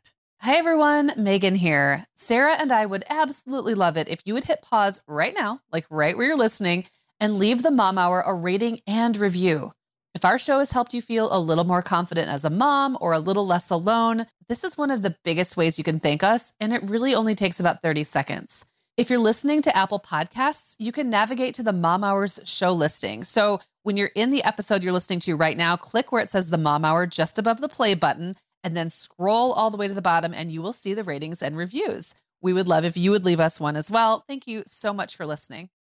[0.41, 1.13] Hi, everyone.
[1.17, 2.07] Meagan here.
[2.15, 5.87] Sarah and I would absolutely love it if you would hit pause right now, like
[5.91, 6.87] right where you're listening,
[7.19, 9.73] and leave The Mom Hour a rating and review.
[10.13, 13.13] If our show has helped you feel a little more confident as a mom or
[13.13, 16.53] a little less alone, this is one of the biggest ways you can thank us,
[16.59, 18.67] and it really only takes about 30 seconds.
[18.97, 23.23] If you're listening to Apple Podcasts, you can navigate to the Mom Hours show listing.
[23.23, 26.51] So when you're in the episode you're listening to right now, click where it says
[26.51, 28.35] the Mom Hour just above the play button,
[28.65, 31.41] and then scroll all the way to the bottom, and you will see the ratings
[31.41, 32.17] and reviews.
[32.43, 34.25] We would love if you would leave us one as well.
[34.27, 35.69] Thank you so much for listening.